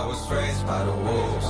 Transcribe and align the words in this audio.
I 0.00 0.06
was 0.06 0.30
raised 0.30 0.66
by 0.66 0.82
the 0.82 0.92
wolves. 0.92 1.46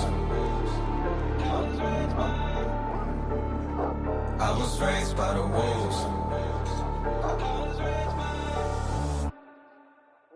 I 4.41 4.51
was 4.59 4.81
raised 4.81 5.17
by 5.17 5.35
the 5.35 5.47
wolves. 5.47 5.97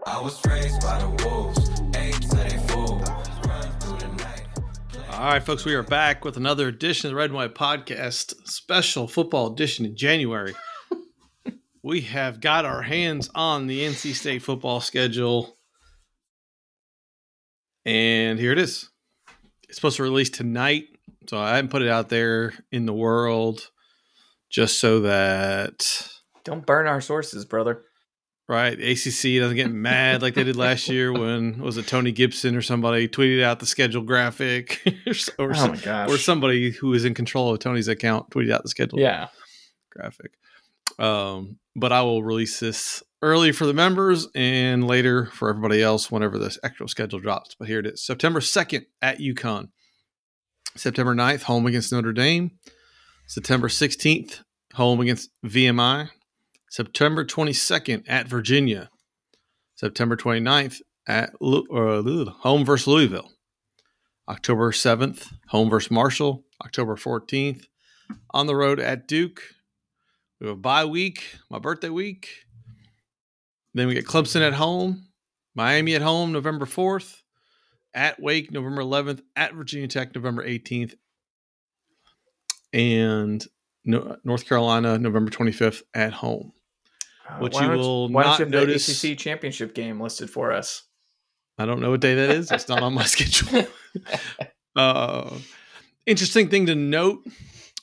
I 0.07 0.21
was 0.23 0.47
raised 0.47 0.81
by 0.81 0.99
the 1.01 1.09
wolves. 1.25 1.69
Eight 1.97 2.15
to 2.15 2.37
they 2.37 2.57
fool. 2.69 3.03
Run 3.49 3.81
through 3.81 3.99
the 3.99 4.07
night. 4.23 4.47
All 5.11 5.31
right, 5.31 5.43
folks, 5.43 5.65
we 5.65 5.75
are 5.75 5.83
back 5.83 6.25
with 6.25 6.37
another 6.37 6.69
edition 6.69 7.09
of 7.09 7.11
the 7.11 7.17
Red 7.17 7.31
and 7.31 7.35
White 7.35 7.57
Podcast, 7.57 8.47
special 8.47 9.09
football 9.09 9.53
edition 9.53 9.85
in 9.87 9.97
January. 9.97 10.55
we 11.83 12.03
have 12.03 12.41
got 12.41 12.65
our 12.65 12.83
hands 12.83 13.29
on 13.35 13.67
the 13.67 13.81
NC 13.81 14.15
State 14.15 14.43
football 14.43 14.81
schedule, 14.81 15.59
and 17.85 18.39
here 18.39 18.53
it 18.53 18.59
is. 18.59 18.91
It's 19.69 19.77
supposed 19.77 19.97
to 19.97 20.03
release 20.03 20.31
tonight, 20.31 20.85
so 21.29 21.39
I 21.39 21.57
haven't 21.57 21.71
put 21.71 21.83
it 21.83 21.89
out 21.89 22.09
there 22.09 22.55
in 22.71 22.87
the 22.87 22.93
world 22.93 23.71
just 24.51 24.79
so 24.79 25.01
that 25.01 26.09
Don't 26.45 26.65
burn 26.65 26.87
our 26.87 27.01
sources, 27.01 27.45
brother. 27.45 27.83
right 28.49 28.75
ACC 28.79 29.41
doesn't 29.41 29.57
get 29.57 29.73
mad 29.73 30.23
like 30.23 30.35
they 30.35 30.45
did 30.45 30.55
last 30.57 30.89
year 30.89 31.13
when 31.13 31.59
was 31.59 31.77
it 31.79 31.87
Tony 31.87 32.13
Gibson 32.13 32.55
or 32.55 32.63
somebody 32.63 33.09
tweeted 33.09 33.43
out 33.43 33.59
the 33.59 33.67
schedule 33.67 34.03
graphic 34.03 34.81
or, 35.39 35.53
Oh 35.57 35.69
my 35.69 35.77
gosh. 35.77 36.11
or 36.11 36.19
somebody 36.19 36.71
who 36.71 36.93
is 36.95 37.05
in 37.05 37.15
control 37.15 37.53
of 37.53 37.59
Tony's 37.59 37.89
account 37.89 38.31
tweeted 38.31 38.53
out 38.53 38.63
the 38.63 38.69
schedule 38.69 39.01
Yeah. 39.01 39.29
graphic. 39.91 40.33
Um, 40.99 41.59
but 41.75 41.91
I 41.91 42.03
will 42.03 42.23
release 42.23 42.61
this 42.61 43.03
early 43.25 43.53
for 43.53 43.65
the 43.65 43.73
members 43.73 44.29
and 44.35 44.87
later 44.87 45.27
for 45.27 45.49
everybody 45.49 45.83
else 45.83 46.11
whenever 46.11 46.39
this 46.39 46.59
actual 46.63 46.87
schedule 46.87 47.19
drops. 47.19 47.57
But 47.59 47.69
here 47.69 47.79
it 47.79 47.87
is. 47.87 48.05
September 48.05 48.41
2nd 48.41 48.85
at 49.01 49.19
UConn, 49.19 49.69
September 50.77 51.15
9th, 51.15 51.45
home 51.45 51.67
against 51.67 51.91
Notre 51.91 52.13
Dame, 52.13 52.51
September 53.27 53.69
16th, 53.69 54.43
home 54.75 55.01
against 55.01 55.31
VMI, 55.45 56.11
September 56.71 57.25
22nd 57.25 58.05
at 58.07 58.29
Virginia, 58.29 58.91
September 59.75 60.17
29th 60.17 60.83
at 61.07 61.33
Lu- 61.41 61.67
uh, 61.73 62.31
home 62.43 62.65
versus 62.65 62.87
Louisville, 62.87 63.31
October 64.29 64.71
7th, 64.71 65.33
home 65.49 65.71
versus 65.71 65.91
Marshall, 65.91 66.45
October 66.63 66.97
14th, 66.97 67.65
on 68.33 68.47
the 68.47 68.55
road 68.55 68.79
at 68.79 69.09
Duke. 69.09 69.41
We 70.41 70.49
have 70.49 70.57
a 70.57 70.61
bye 70.61 70.85
week, 70.85 71.37
my 71.51 71.59
birthday 71.59 71.89
week. 71.89 72.44
Then 73.75 73.89
we 73.89 73.95
get 73.95 74.07
Clemson 74.07 74.41
at 74.41 74.55
home, 74.55 75.09
Miami 75.55 75.95
at 75.95 76.03
home 76.03 76.33
November 76.33 76.65
4th, 76.65 77.23
at 77.93 78.21
Wake 78.21 78.51
November 78.53 78.83
11th, 78.83 79.21
at 79.37 79.55
Virginia 79.55 79.89
Tech 79.89 80.15
November 80.15 80.47
18th, 80.47 80.95
and 82.73 83.45
no, 83.85 84.17
North 84.25 84.49
Carolina 84.49 84.99
November 84.99 85.31
25th 85.31 85.83
at 85.93 86.13
home. 86.13 86.53
Uh, 87.29 87.39
Which 87.39 87.55
why 87.55 87.63
you 87.63 87.69
don't- 87.69 87.79
will 87.79 88.09
why 88.09 88.23
not 88.23 88.39
don't 88.39 88.51
you 88.53 88.59
have 88.59 88.67
notice- 88.69 89.01
the 89.03 89.13
ACC 89.13 89.19
championship 89.19 89.75
game 89.75 90.01
listed 90.01 90.31
for 90.31 90.53
us? 90.53 90.83
I 91.59 91.67
don't 91.67 91.81
know 91.81 91.91
what 91.91 92.01
day 92.01 92.15
that 92.15 92.31
is. 92.31 92.51
It's 92.51 92.69
not 92.69 92.83
on 92.83 92.95
my 92.95 93.05
schedule. 93.05 93.67
Uh, 94.75 95.31
interesting 96.05 96.49
thing 96.49 96.67
to 96.67 96.75
note 96.75 97.25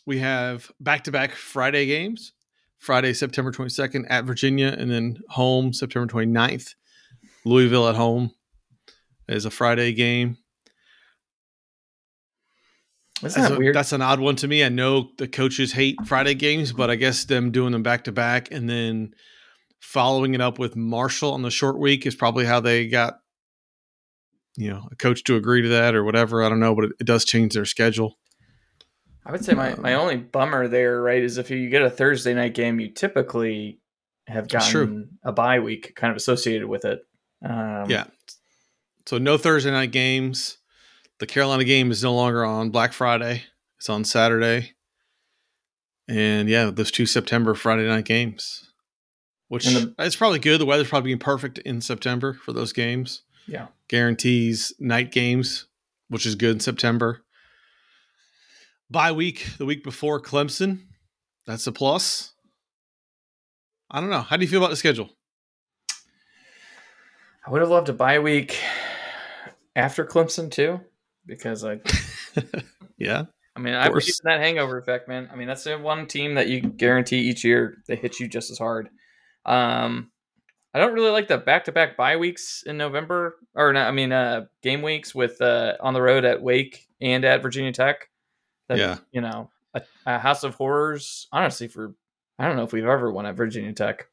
we 0.06 0.20
have 0.20 0.70
back 0.80 1.06
to 1.06 1.12
back 1.12 1.32
Friday 1.36 1.86
games. 1.86 2.34
Friday, 2.82 3.14
September 3.14 3.52
22nd 3.52 4.08
at 4.10 4.26
Virginia, 4.26 4.76
and 4.76 4.90
then 4.90 5.20
home 5.30 5.72
September 5.72 6.12
29th. 6.12 6.74
Louisville 7.46 7.88
at 7.88 7.96
home 7.96 8.32
is 9.30 9.46
a 9.46 9.52
Friday 9.52 9.94
game. 9.94 10.38
That's, 13.22 13.36
that 13.36 13.52
a- 13.52 13.56
weird? 13.56 13.76
that's 13.76 13.92
an 13.92 14.02
odd 14.02 14.20
one 14.20 14.36
to 14.38 14.48
me. 14.48 14.64
I 14.64 14.70
know 14.70 15.12
the 15.20 15.28
coaches 15.28 15.74
hate 15.74 15.96
Friday 16.08 16.34
games, 16.34 16.74
but 16.74 16.90
I 16.90 16.96
guess 16.96 17.26
them 17.26 17.52
doing 17.52 17.72
them 17.72 17.84
back 17.84 18.06
to 18.06 18.12
back 18.12 18.52
and 18.52 18.68
then 18.68 19.14
following 19.80 20.34
it 20.34 20.42
up 20.42 20.58
with 20.58 20.76
Marshall 20.76 21.34
on 21.34 21.44
the 21.44 21.52
short 21.52 21.78
week 21.78 22.08
is 22.08 22.16
probably 22.16 22.46
how 22.46 22.60
they 22.60 22.88
got, 22.88 23.20
you 24.58 24.72
know, 24.72 24.88
a 24.92 24.96
coach 24.96 25.24
to 25.26 25.36
agree 25.36 25.62
to 25.62 25.70
that 25.70 25.94
or 25.94 26.04
whatever. 26.04 26.42
I 26.42 26.50
don't 26.50 26.60
know, 26.60 26.74
but 26.74 26.86
it, 26.86 26.92
it 27.02 27.06
does 27.06 27.26
change 27.26 27.54
their 27.54 27.66
schedule. 27.66 28.18
I 29.26 29.32
would 29.32 29.46
say 29.46 29.54
my, 29.54 29.76
my 29.76 29.94
only 29.94 30.18
bummer 30.18 30.68
there, 30.68 31.02
right, 31.02 31.22
is 31.22 31.38
if 31.38 31.50
you 31.52 31.70
get 31.70 31.84
a 31.84 31.90
Thursday 31.90 32.34
night 32.34 32.54
game, 32.56 32.80
you 32.80 32.90
typically 32.90 33.80
have 34.28 34.48
gotten 34.48 35.18
a 35.24 35.32
bye 35.32 35.60
week 35.60 35.94
kind 35.96 36.12
of 36.12 36.18
associated 36.18 36.68
with 36.68 36.86
it. 36.86 37.02
Um, 37.44 37.90
yeah. 37.90 38.06
So 39.06 39.18
no 39.18 39.38
Thursday 39.38 39.72
night 39.72 39.92
games. 39.92 40.58
The 41.20 41.28
Carolina 41.28 41.64
game 41.64 41.92
is 41.92 42.04
no 42.04 42.16
longer 42.16 42.44
on 42.44 42.72
Black 42.72 42.94
Friday. 42.94 43.44
It's 43.78 43.90
on 43.90 44.04
Saturday. 44.04 44.72
And 46.08 46.50
yeah, 46.50 46.72
those 46.72 46.92
two 46.92 47.06
September 47.06 47.54
Friday 47.54 47.88
night 47.88 48.06
games. 48.06 48.72
Which 49.48 49.66
the- 49.66 49.94
it's 50.00 50.16
probably 50.16 50.40
good. 50.40 50.60
The 50.60 50.66
weather's 50.66 50.90
probably 50.90 51.10
being 51.10 51.20
perfect 51.20 51.58
in 51.60 51.82
September 51.82 52.34
for 52.34 52.54
those 52.54 52.74
games. 52.74 53.24
Yeah. 53.48 53.68
Guarantees 53.88 54.74
night 54.80 55.12
games, 55.12 55.68
which 56.10 56.26
is 56.26 56.36
good 56.36 56.56
in 56.56 56.60
September. 56.60 57.24
Bye 58.92 59.14
week, 59.14 59.48
the 59.58 59.66
week 59.66 59.86
before 59.86 60.20
Clemson. 60.22 60.82
That's 61.48 61.66
a 61.66 61.72
plus. 61.72 62.34
I 63.90 64.02
don't 64.02 64.10
know. 64.10 64.20
How 64.20 64.36
do 64.36 64.44
you 64.44 64.50
feel 64.50 64.60
about 64.60 64.70
the 64.70 64.76
schedule? 64.76 65.10
I 67.48 67.52
would 67.52 67.62
have 67.62 67.70
loved 67.70 67.88
a 67.88 67.94
bye 67.94 68.20
week 68.20 68.60
after 69.78 70.06
Clemson 70.06 70.52
too, 70.52 70.82
because 71.26 71.64
I 71.64 71.80
yeah. 72.98 73.24
I 73.56 73.60
mean, 73.62 73.76
I 73.76 73.88
believe 73.88 74.08
in 74.08 74.30
that 74.30 74.42
hangover 74.42 74.78
effect, 74.78 75.08
man. 75.08 75.30
I 75.32 75.38
mean, 75.38 75.48
that's 75.48 75.64
the 75.64 75.78
one 75.78 76.06
team 76.06 76.36
that 76.36 76.50
you 76.50 76.60
guarantee 76.60 77.20
each 77.20 77.46
year 77.46 77.78
they 77.88 77.96
hit 77.96 78.20
you 78.20 78.28
just 78.28 78.52
as 78.52 78.58
hard. 78.58 78.90
Um, 79.46 80.12
I 80.74 80.80
don't 80.80 80.94
really 80.94 81.12
like 81.12 81.30
the 81.30 81.38
back-to-back 81.38 81.96
bye 81.96 82.18
weeks 82.18 82.64
in 82.66 82.76
November, 82.78 83.38
or 83.56 83.72
not, 83.72 83.88
I 83.88 83.92
mean, 83.92 84.12
uh, 84.12 84.48
game 84.62 84.82
weeks 84.82 85.16
with 85.16 85.42
uh, 85.42 85.76
on 85.80 85.94
the 85.94 86.02
road 86.02 86.26
at 86.26 86.42
Wake 86.42 86.88
and 87.00 87.24
at 87.24 87.42
Virginia 87.42 87.72
Tech. 87.72 88.10
That, 88.70 88.78
Yeah. 88.78 88.98
you 89.12 89.22
know, 89.22 89.50
a, 89.74 89.82
a 90.06 90.20
House 90.20 90.44
of 90.44 90.56
Horrors. 90.56 91.28
Honestly, 91.32 91.68
for 91.68 91.94
I 92.40 92.48
don't 92.48 92.56
know 92.56 92.64
if 92.64 92.74
we've 92.74 92.86
ever 92.86 93.12
won 93.12 93.26
at 93.26 93.36
Virginia 93.36 93.74
Tech, 93.74 94.08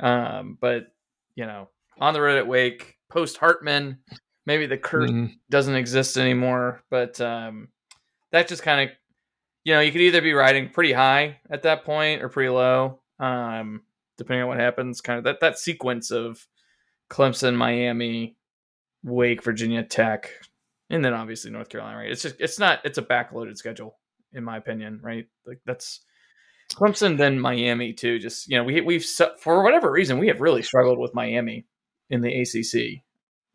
um, 0.00 0.56
but 0.60 0.86
you 1.34 1.46
know, 1.46 1.68
on 2.00 2.14
the 2.14 2.20
road 2.20 2.38
at 2.38 2.46
Wake, 2.46 2.96
post 3.08 3.36
Hartman, 3.36 3.98
maybe 4.46 4.66
the 4.66 4.78
curse 4.78 5.10
Mhm. 5.10 5.38
doesn't 5.50 5.74
exist 5.76 6.16
anymore. 6.16 6.82
But 6.90 7.20
um, 7.20 7.68
that 8.32 8.48
just 8.48 8.62
kind 8.62 8.88
of, 8.90 8.96
you 9.64 9.74
know, 9.74 9.80
you 9.80 9.92
could 9.92 10.00
either 10.00 10.20
be 10.22 10.32
riding 10.32 10.70
pretty 10.70 10.92
high 10.92 11.40
at 11.50 11.62
that 11.62 11.84
point 11.84 12.22
or 12.22 12.28
pretty 12.28 12.48
low, 12.50 13.00
um, 13.20 13.82
depending 14.16 14.42
on 14.42 14.48
what 14.48 14.58
happens. 14.58 15.00
Kind 15.00 15.18
of 15.18 15.24
that 15.24 15.40
that 15.40 15.58
sequence 15.58 16.10
of 16.10 16.44
Clemson, 17.10 17.54
Miami, 17.54 18.36
Wake, 19.04 19.42
Virginia 19.44 19.82
Tech, 19.84 20.30
and 20.90 21.04
then 21.04 21.14
obviously 21.14 21.50
North 21.50 21.68
Carolina. 21.68 21.98
Right? 21.98 22.10
It's 22.10 22.22
just 22.22 22.36
it's 22.38 22.58
not 22.58 22.80
it's 22.84 22.98
a 22.98 23.02
backloaded 23.02 23.56
schedule 23.56 23.96
in 24.32 24.44
my 24.44 24.56
opinion. 24.56 25.00
Right? 25.02 25.26
Like 25.46 25.60
that's. 25.64 26.00
Clemson, 26.74 27.16
then 27.16 27.40
Miami 27.40 27.94
too. 27.94 28.18
Just 28.18 28.46
you 28.46 28.58
know, 28.58 28.64
we 28.64 28.82
we've 28.82 29.04
for 29.40 29.62
whatever 29.62 29.90
reason 29.90 30.18
we 30.18 30.28
have 30.28 30.42
really 30.42 30.60
struggled 30.62 30.98
with 30.98 31.14
Miami 31.14 31.64
in 32.10 32.20
the 32.20 32.42
ACC. 32.42 33.02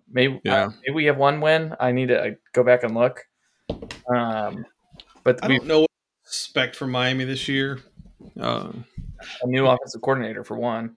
Maybe 0.10 0.42
Yeah. 0.44 0.66
uh, 0.66 0.70
maybe 0.82 0.96
we 0.96 1.06
have 1.06 1.18
one 1.18 1.40
win. 1.40 1.76
I 1.80 1.92
need 1.92 2.08
to 2.08 2.20
uh, 2.20 2.32
go 2.54 2.64
back 2.64 2.84
and 2.84 2.96
look. 2.96 3.22
Um, 4.14 4.66
but 5.24 5.44
I 5.44 5.48
don't 5.48 5.66
know 5.66 5.82
what 5.82 5.90
to 5.92 6.28
expect 6.30 6.76
from 6.76 6.90
Miami 6.90 7.24
this 7.26 7.48
year. 7.48 7.80
Uh, 8.40 8.72
a 9.44 9.48
new 9.48 9.68
offensive 9.68 10.02
coordinator 10.02 10.44
for 10.44 10.58
one. 10.58 10.96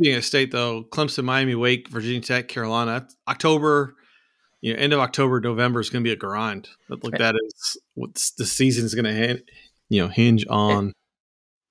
being 0.00 0.16
a 0.16 0.22
state 0.22 0.50
though, 0.50 0.84
Clemson, 0.84 1.24
Miami, 1.24 1.54
Wake, 1.54 1.88
Virginia 1.88 2.20
Tech, 2.22 2.48
Carolina, 2.48 3.06
October, 3.28 3.96
you 4.60 4.72
know, 4.74 4.78
end 4.78 4.92
of 4.92 5.00
October, 5.00 5.40
November 5.40 5.80
is 5.80 5.90
going 5.90 6.02
to 6.02 6.08
be 6.08 6.12
a 6.12 6.16
grind. 6.16 6.68
But 6.88 7.04
like 7.04 7.18
that 7.18 7.34
is 7.44 7.76
what 7.94 8.14
the 8.38 8.44
season 8.46 8.84
is 8.84 8.94
going 8.94 9.04
to, 9.04 9.42
you 9.88 10.02
know, 10.02 10.08
hinge 10.08 10.44
on 10.48 10.92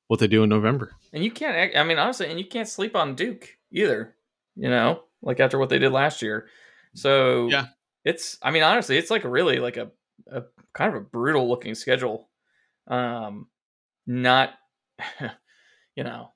what 0.07 0.19
they 0.19 0.27
do 0.27 0.43
in 0.43 0.49
November. 0.49 0.93
And 1.13 1.23
you 1.23 1.31
can't. 1.31 1.55
act- 1.55 1.75
I 1.75 1.83
mean, 1.83 1.97
honestly, 1.97 2.27
and 2.29 2.39
you 2.39 2.45
can't 2.45 2.67
sleep 2.67 2.95
on 2.95 3.15
Duke 3.15 3.57
either. 3.71 4.15
You 4.55 4.69
know, 4.69 5.03
like 5.21 5.39
after 5.39 5.57
what 5.59 5.69
they 5.69 5.79
did 5.79 5.91
last 5.91 6.21
year. 6.21 6.47
So 6.95 7.47
Yeah. 7.49 7.67
it's. 8.05 8.37
I 8.41 8.51
mean, 8.51 8.63
honestly, 8.63 8.97
it's 8.97 9.11
like 9.11 9.23
a 9.23 9.29
really 9.29 9.57
like 9.59 9.77
a, 9.77 9.91
a 10.31 10.43
kind 10.73 10.95
of 10.95 11.01
a 11.01 11.05
brutal 11.05 11.47
looking 11.47 11.75
schedule. 11.75 12.29
Um, 12.87 13.47
not, 14.05 14.53
you 15.95 16.03
know, 16.03 16.31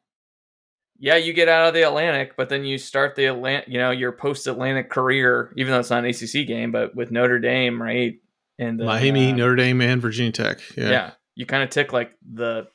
yeah, 1.04 1.16
you 1.16 1.34
get 1.34 1.50
out 1.50 1.68
of 1.68 1.74
the 1.74 1.82
Atlantic, 1.82 2.38
but 2.38 2.48
then 2.48 2.64
you 2.64 2.78
start 2.78 3.16
the 3.16 3.26
Atlantic, 3.26 3.68
you 3.68 3.80
know, 3.80 3.90
your 3.90 4.12
post 4.12 4.46
Atlantic 4.46 4.90
career, 4.92 5.52
even 5.58 5.72
though 5.74 5.80
it's 5.80 5.90
not 5.90 6.06
an 6.06 6.10
ACC 6.12 6.48
game, 6.48 6.72
but 6.72 6.96
with 6.96 7.10
Notre 7.12 7.40
Dame, 7.40 7.82
right? 7.82 8.20
And 8.60 8.80
then, 8.80 8.86
Miami, 8.86 9.32
uh, 9.32 9.36
Notre 9.36 9.56
Dame, 9.56 9.82
and 9.82 10.00
Virginia 10.02 10.32
Tech. 10.32 10.60
Yeah. 10.78 10.90
yeah, 10.92 11.12
you 11.34 11.48
kind 11.48 11.64
of 11.64 11.72
tick 11.72 11.92
like 11.92 12.12
the 12.32 12.68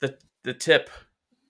the 0.00 0.18
the 0.44 0.52
tip 0.52 0.90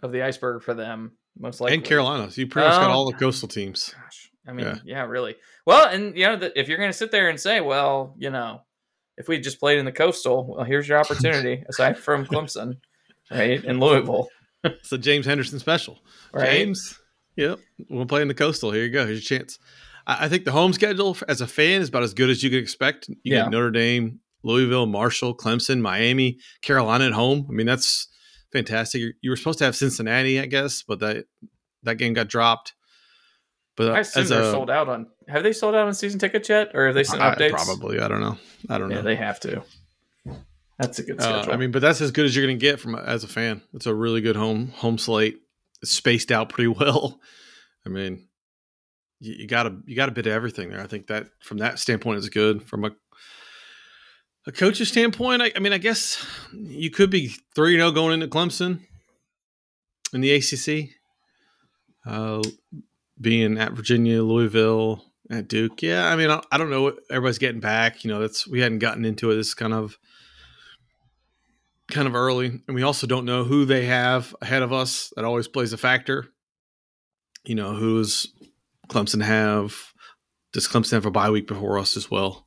of 0.02 0.12
the 0.12 0.22
iceberg 0.22 0.62
for 0.62 0.74
them, 0.74 1.12
most 1.36 1.60
likely. 1.60 1.76
and 1.76 1.84
Carolina. 1.84 2.30
So 2.30 2.40
you 2.40 2.46
pretty 2.46 2.68
much 2.68 2.76
got 2.78 2.90
Oh. 2.90 2.94
all 2.94 3.10
the 3.10 3.16
coastal 3.18 3.48
teams. 3.48 3.92
Gosh, 4.00 4.30
I 4.46 4.52
mean, 4.52 4.66
Yeah. 4.66 4.76
yeah, 4.84 5.02
really. 5.06 5.34
Well, 5.66 5.88
and 5.88 6.16
you 6.16 6.26
know, 6.26 6.36
the, 6.36 6.56
if 6.58 6.68
you're 6.68 6.78
going 6.78 6.90
to 6.90 6.96
sit 6.96 7.10
there 7.10 7.28
and 7.28 7.40
say, 7.40 7.60
well, 7.60 8.14
you 8.18 8.30
know, 8.30 8.60
if 9.16 9.26
we 9.28 9.40
just 9.40 9.58
played 9.58 9.78
in 9.78 9.84
the 9.84 9.92
coastal, 9.92 10.54
well, 10.54 10.64
here's 10.64 10.86
your 10.88 10.98
opportunity 11.00 11.64
aside 11.68 11.98
from 11.98 12.26
Clemson, 12.26 12.76
right, 13.30 13.64
in 13.64 13.80
Louisville, 13.80 14.28
It's 14.64 14.92
a 14.92 14.98
James 14.98 15.26
Henderson 15.26 15.58
special. 15.58 15.98
right? 16.32 16.46
James, 16.50 16.98
yep, 17.36 17.58
we'll 17.88 18.06
play 18.06 18.22
in 18.22 18.28
the 18.28 18.34
coastal. 18.34 18.70
Here 18.72 18.84
you 18.84 18.90
go. 18.90 19.04
Here's 19.06 19.28
your 19.28 19.38
chance. 19.38 19.58
I, 20.06 20.26
I 20.26 20.28
think 20.28 20.44
the 20.44 20.52
home 20.52 20.72
schedule 20.72 21.16
as 21.28 21.40
a 21.40 21.46
fan 21.46 21.80
is 21.82 21.88
about 21.88 22.02
as 22.04 22.14
good 22.14 22.30
as 22.30 22.42
you 22.42 22.50
could 22.50 22.60
expect. 22.62 23.08
You 23.08 23.16
Yeah. 23.24 23.42
get 23.44 23.50
Notre 23.50 23.70
Dame, 23.70 24.20
Louisville, 24.44 24.86
Marshall, 24.86 25.36
Clemson, 25.36 25.80
Miami, 25.80 26.38
Carolina 26.62 27.06
at 27.06 27.12
home. 27.12 27.46
I 27.48 27.52
mean, 27.52 27.66
that's 27.66 28.08
fantastic. 28.52 29.00
You- 29.00 29.12
You 29.22 29.30
were 29.30 29.36
supposed 29.36 29.58
to 29.58 29.64
have 29.64 29.74
Cincinnati, 29.76 30.38
I 30.40 30.46
guess, 30.46 30.82
but 30.82 31.00
that 31.00 31.24
that 31.84 31.96
game 31.96 32.12
got 32.12 32.28
dropped. 32.28 32.74
But 33.76 33.92
I 33.92 34.00
assume 34.00 34.22
as 34.24 34.28
they're 34.28 34.42
a- 34.42 34.50
sold 34.50 34.70
out 34.70 34.88
on. 34.88 35.06
Have 35.28 35.42
they 35.42 35.52
sold 35.52 35.74
out 35.74 35.86
on 35.86 35.94
season 35.94 36.18
tickets 36.20 36.48
yet, 36.48 36.70
or 36.74 36.86
have 36.86 36.94
they 36.94 37.04
sent 37.04 37.22
I- 37.22 37.34
updates? 37.34 37.50
probably. 37.50 37.98
I 37.98 38.06
don't 38.08 38.20
know. 38.20 38.38
I 38.68 38.78
don't 38.78 38.90
Yeah, 38.90 38.96
know. 38.96 39.02
they 39.02 39.16
have 39.16 39.40
to. 39.40 39.62
That's 40.82 40.98
a 40.98 41.02
good 41.04 41.20
Uh, 41.20 41.22
schedule. 41.22 41.52
I 41.52 41.56
mean, 41.56 41.70
but 41.70 41.80
that's 41.82 42.00
as 42.00 42.10
good 42.10 42.24
as 42.26 42.34
you're 42.36 42.44
going 42.46 42.58
to 42.58 42.60
get 42.60 42.80
from 42.80 42.94
as 42.94 43.24
a 43.24 43.28
fan. 43.28 43.62
It's 43.72 43.86
a 43.86 43.94
really 43.94 44.20
good 44.20 44.36
home 44.36 44.68
home 44.68 44.98
slate. 44.98 45.38
It's 45.82 45.92
spaced 45.92 46.30
out 46.30 46.48
pretty 46.48 46.68
well. 46.80 47.20
I 47.86 47.88
mean, 47.88 48.28
you, 49.20 49.34
you 49.40 49.46
got 49.46 49.66
a 49.66 49.76
you 49.86 49.96
got 49.96 50.08
a 50.08 50.12
bit 50.12 50.26
of 50.26 50.32
everything 50.32 50.68
there. 50.70 50.80
I 50.80 50.86
think 50.86 51.06
that 51.06 51.28
from 51.40 51.58
that 51.58 51.78
standpoint 51.78 52.18
is 52.18 52.28
good. 52.28 52.62
From 52.62 52.84
a 52.84 52.90
a 54.46 54.52
coach's 54.52 54.88
standpoint, 54.88 55.40
I, 55.40 55.52
I 55.54 55.60
mean, 55.60 55.72
I 55.72 55.78
guess 55.78 56.24
you 56.52 56.90
could 56.90 57.10
be 57.10 57.28
three 57.54 57.76
zero 57.76 57.92
going 57.92 58.12
into 58.12 58.26
Clemson 58.26 58.80
in 60.12 60.20
the 60.20 60.32
ACC, 60.34 60.90
uh, 62.06 62.42
being 63.20 63.56
at 63.56 63.72
Virginia, 63.72 64.22
Louisville, 64.22 65.04
at 65.30 65.46
Duke. 65.46 65.80
Yeah, 65.82 66.06
I 66.08 66.16
mean, 66.16 66.28
I, 66.30 66.42
I 66.50 66.58
don't 66.58 66.70
know. 66.70 66.82
what 66.82 66.98
Everybody's 67.08 67.38
getting 67.38 67.60
back. 67.60 68.02
You 68.04 68.10
know, 68.10 68.20
that's 68.20 68.46
we 68.48 68.60
hadn't 68.60 68.80
gotten 68.80 69.04
into 69.04 69.30
it. 69.30 69.36
This 69.36 69.54
kind 69.54 69.72
of 69.72 69.96
kind 71.92 72.08
of 72.08 72.14
early, 72.14 72.46
and 72.66 72.74
we 72.74 72.82
also 72.82 73.06
don't 73.06 73.24
know 73.24 73.44
who 73.44 73.64
they 73.64 73.84
have 73.86 74.34
ahead 74.42 74.62
of 74.62 74.72
us. 74.72 75.12
That 75.14 75.24
always 75.24 75.46
plays 75.46 75.72
a 75.72 75.78
factor. 75.78 76.26
You 77.44 77.54
know, 77.54 77.74
who's 77.74 78.32
Clemson 78.88 79.22
have? 79.22 79.74
Does 80.52 80.68
Clemson 80.68 80.92
have 80.92 81.06
a 81.06 81.10
bye 81.10 81.30
week 81.30 81.46
before 81.46 81.78
us 81.78 81.96
as 81.96 82.10
well? 82.10 82.46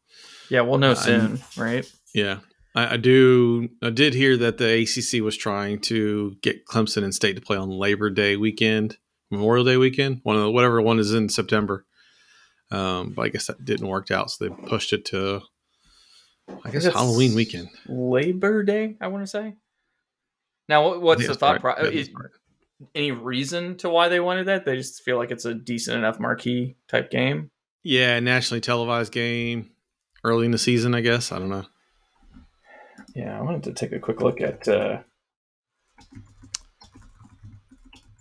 yeah, 0.50 0.62
we'll 0.62 0.78
know 0.78 0.94
I'm- 0.94 1.38
soon, 1.38 1.40
right? 1.58 1.90
Yeah, 2.14 2.40
I, 2.76 2.94
I 2.94 2.98
do. 2.98 3.70
I 3.82 3.90
did 3.90 4.14
hear 4.14 4.38
that 4.38 4.58
the 4.58 4.82
ACC 4.84 5.24
was 5.24 5.36
trying 5.38 5.80
to 5.82 6.36
get 6.42 6.66
Clemson 6.66 7.04
and 7.04 7.14
State 7.14 7.36
to 7.36 7.42
play 7.42 7.58
on 7.58 7.70
Labor 7.70 8.10
Day 8.10 8.38
weekend, 8.38 8.98
Memorial 9.32 9.66
Day 9.66 9.78
weekend, 9.78 10.22
one 10.24 10.36
of 10.36 10.44
the, 10.44 10.52
whatever 10.52 10.82
one 10.82 11.00
is 11.00 11.14
in 11.14 11.30
September. 11.30 11.86
Um, 12.72 13.14
but 13.16 13.24
I 13.24 13.30
guess 13.30 13.48
that 13.48 13.64
didn't 13.64 13.88
work 13.88 14.12
out, 14.12 14.32
so 14.32 14.46
they 14.48 14.68
pushed 14.68 14.92
it 14.94 15.06
to, 15.06 15.42
I 16.64 16.72
guess, 16.72 16.86
It's 16.86 16.96
Halloween 16.96 17.36
weekend. 17.36 17.70
Labor 17.88 18.64
Day, 18.64 18.96
I 19.02 19.08
want 19.08 19.24
to 19.24 19.28
say. 19.28 19.56
Now, 20.70 20.88
what- 20.88 21.02
what's 21.02 21.28
the 21.28 21.34
thought 21.36 21.62
process? 21.62 22.10
Any 22.94 23.12
reason 23.12 23.78
to 23.78 23.90
why 23.90 24.10
they 24.10 24.20
wanted 24.20 24.48
that? 24.48 24.66
They 24.66 24.76
just 24.76 25.02
feel 25.04 25.18
like 25.18 25.32
it's 25.32 25.46
a 25.46 25.54
decent 25.54 25.98
enough 25.98 26.20
marquee 26.20 26.76
type 26.88 27.10
game. 27.10 27.52
Yeah, 27.84 28.20
nationally 28.20 28.62
televised 28.62 29.14
game 29.14 29.72
early 30.24 30.46
in 30.46 30.52
the 30.52 30.58
season. 30.58 30.94
I 30.94 31.02
guess 31.02 31.32
I 31.32 31.40
don't 31.40 31.50
know. 31.50 31.66
Yeah, 33.16 33.38
I 33.38 33.42
wanted 33.42 33.64
to 33.64 33.74
take 33.74 33.94
a 33.94 34.00
quick 34.00 34.20
look 34.22 34.42
at 34.42 34.68
uh, 34.68 35.04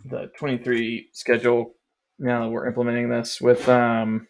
the 0.05 0.31
23 0.39 1.09
schedule 1.13 1.75
now 2.19 2.45
that 2.45 2.51
we're 2.51 2.67
implementing 2.69 3.09
this 3.09 3.41
with 3.41 3.69
um, 3.69 4.29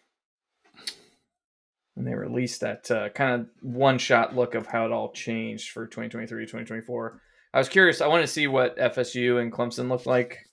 when 1.95 2.05
they 2.05 2.13
released 2.13 2.61
that 2.61 2.89
uh, 2.91 3.09
kind 3.09 3.41
of 3.41 3.47
one 3.61 3.97
shot 3.97 4.35
look 4.35 4.53
of 4.53 4.67
how 4.67 4.85
it 4.85 4.91
all 4.91 5.11
changed 5.11 5.71
for 5.71 5.87
2023 5.87 6.43
2024. 6.43 7.21
I 7.53 7.57
was 7.57 7.69
curious. 7.69 8.01
I 8.01 8.07
want 8.07 8.21
to 8.21 8.27
see 8.27 8.47
what 8.47 8.77
FSU 8.77 9.41
and 9.41 9.51
Clemson 9.51 9.89
looked 9.89 10.05
like 10.05 10.45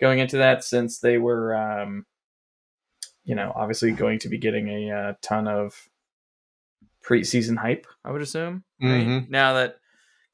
going 0.00 0.18
into 0.18 0.38
that 0.38 0.64
since 0.64 0.98
they 0.98 1.18
were, 1.18 1.54
um, 1.54 2.06
you 3.24 3.34
know, 3.34 3.52
obviously 3.54 3.92
going 3.92 4.18
to 4.20 4.28
be 4.30 4.38
getting 4.38 4.68
a 4.68 4.90
uh, 4.90 5.12
ton 5.20 5.46
of 5.46 5.88
preseason 7.04 7.56
hype, 7.56 7.86
I 8.04 8.10
would 8.10 8.22
assume 8.22 8.64
right? 8.80 9.06
Mhm. 9.06 9.28
Now 9.28 9.54
that 9.54 9.76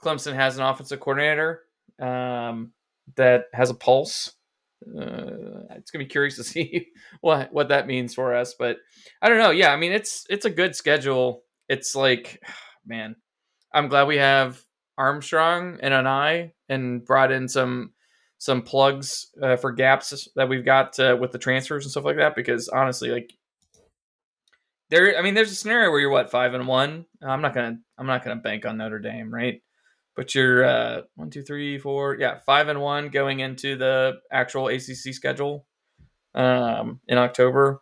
Clemson 0.02 0.34
has 0.34 0.56
an 0.56 0.64
offensive 0.64 1.00
coordinator 1.00 1.62
um, 1.98 2.72
that 3.16 3.46
has 3.52 3.70
a 3.70 3.74
pulse, 3.74 4.32
uh, 4.98 5.74
it's 5.76 5.90
gonna 5.90 6.04
be 6.04 6.08
curious 6.10 6.36
to 6.36 6.44
see 6.44 6.88
what 7.20 7.52
what 7.52 7.68
that 7.68 7.86
means 7.86 8.14
for 8.14 8.34
us. 8.34 8.54
But 8.58 8.78
I 9.22 9.28
don't 9.28 9.38
know. 9.38 9.50
Yeah, 9.50 9.72
I 9.72 9.76
mean 9.76 9.92
it's 9.92 10.24
it's 10.28 10.44
a 10.44 10.50
good 10.50 10.76
schedule. 10.76 11.42
It's 11.68 11.94
like, 11.94 12.42
man, 12.86 13.16
I'm 13.72 13.88
glad 13.88 14.06
we 14.06 14.18
have 14.18 14.60
Armstrong 14.96 15.78
and 15.82 15.94
an 15.94 16.06
eye 16.06 16.52
and 16.68 17.04
brought 17.04 17.32
in 17.32 17.48
some 17.48 17.92
some 18.38 18.62
plugs 18.62 19.30
uh, 19.42 19.56
for 19.56 19.72
gaps 19.72 20.28
that 20.36 20.48
we've 20.48 20.64
got 20.64 20.98
uh, 20.98 21.16
with 21.18 21.32
the 21.32 21.38
transfers 21.38 21.84
and 21.84 21.90
stuff 21.90 22.04
like 22.04 22.16
that. 22.16 22.36
Because 22.36 22.68
honestly, 22.68 23.10
like 23.10 23.32
there, 24.90 25.16
I 25.18 25.22
mean, 25.22 25.34
there's 25.34 25.50
a 25.50 25.56
scenario 25.56 25.90
where 25.90 26.00
you're 26.00 26.10
what 26.10 26.30
five 26.30 26.54
and 26.54 26.68
one. 26.68 27.06
I'm 27.22 27.42
not 27.42 27.54
gonna 27.54 27.78
I'm 27.98 28.06
not 28.06 28.24
gonna 28.24 28.40
bank 28.40 28.66
on 28.66 28.76
Notre 28.76 28.98
Dame, 28.98 29.32
right? 29.32 29.62
But 30.16 30.34
you're 30.34 30.64
uh, 30.64 31.02
one, 31.16 31.30
two, 31.30 31.42
three, 31.42 31.78
four, 31.78 32.16
yeah, 32.18 32.38
five 32.46 32.68
and 32.68 32.80
one 32.80 33.08
going 33.08 33.40
into 33.40 33.76
the 33.76 34.20
actual 34.30 34.68
ACC 34.68 35.12
schedule 35.12 35.66
um, 36.34 37.00
in 37.08 37.18
October. 37.18 37.80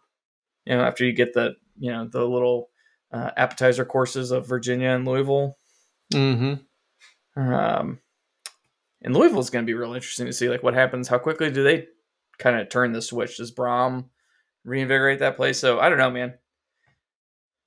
You 0.64 0.76
know, 0.76 0.82
after 0.82 1.04
you 1.04 1.12
get 1.12 1.34
the 1.34 1.54
you 1.78 1.90
know 1.90 2.08
the 2.10 2.24
little 2.24 2.70
uh, 3.12 3.30
appetizer 3.36 3.84
courses 3.84 4.30
of 4.30 4.48
Virginia 4.48 4.88
and 4.90 5.06
Louisville. 5.06 5.56
Mm-hmm. 6.12 7.42
Um, 7.42 8.00
and 9.02 9.14
Louisville 9.14 9.40
is 9.40 9.50
going 9.50 9.64
to 9.64 9.70
be 9.70 9.74
real 9.74 9.94
interesting 9.94 10.26
to 10.26 10.32
see 10.32 10.48
like 10.48 10.62
what 10.62 10.74
happens. 10.74 11.08
How 11.08 11.18
quickly 11.18 11.50
do 11.50 11.62
they 11.62 11.86
kind 12.38 12.56
of 12.56 12.68
turn 12.68 12.92
the 12.92 13.02
switch? 13.02 13.36
Does 13.36 13.54
Brohm 13.54 14.06
reinvigorate 14.64 15.18
that 15.20 15.36
place? 15.36 15.58
So 15.58 15.80
I 15.80 15.88
don't 15.88 15.98
know, 15.98 16.10
man. 16.10 16.34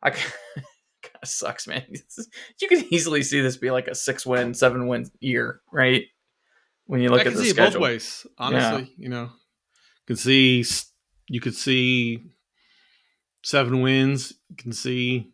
I 0.02 0.12
of 1.26 1.30
sucks, 1.30 1.68
man. 1.68 1.84
You 2.62 2.68
can 2.68 2.86
easily 2.94 3.24
see 3.24 3.42
this 3.42 3.58
be 3.58 3.72
like 3.72 3.88
a 3.88 3.96
six 3.96 4.26
win, 4.26 4.54
seven 4.54 4.88
win 4.88 5.10
year, 5.20 5.62
right? 5.72 6.04
When 6.86 7.02
you 7.02 7.10
look 7.10 7.20
I 7.20 7.22
at 7.22 7.28
can 7.28 7.34
the 7.36 7.44
see 7.44 7.50
it 7.50 7.56
schedule. 7.56 7.80
both 7.80 7.90
ways. 7.90 8.28
Honestly, 8.38 8.94
you 8.98 9.10
know, 9.10 9.24
you 9.24 10.06
can 10.08 10.16
see 10.16 10.64
you 11.28 11.42
could 11.42 11.56
see 11.56 12.24
seven 13.44 13.82
wins. 13.82 14.34
You 14.50 14.56
can 14.56 14.72
see 14.74 15.32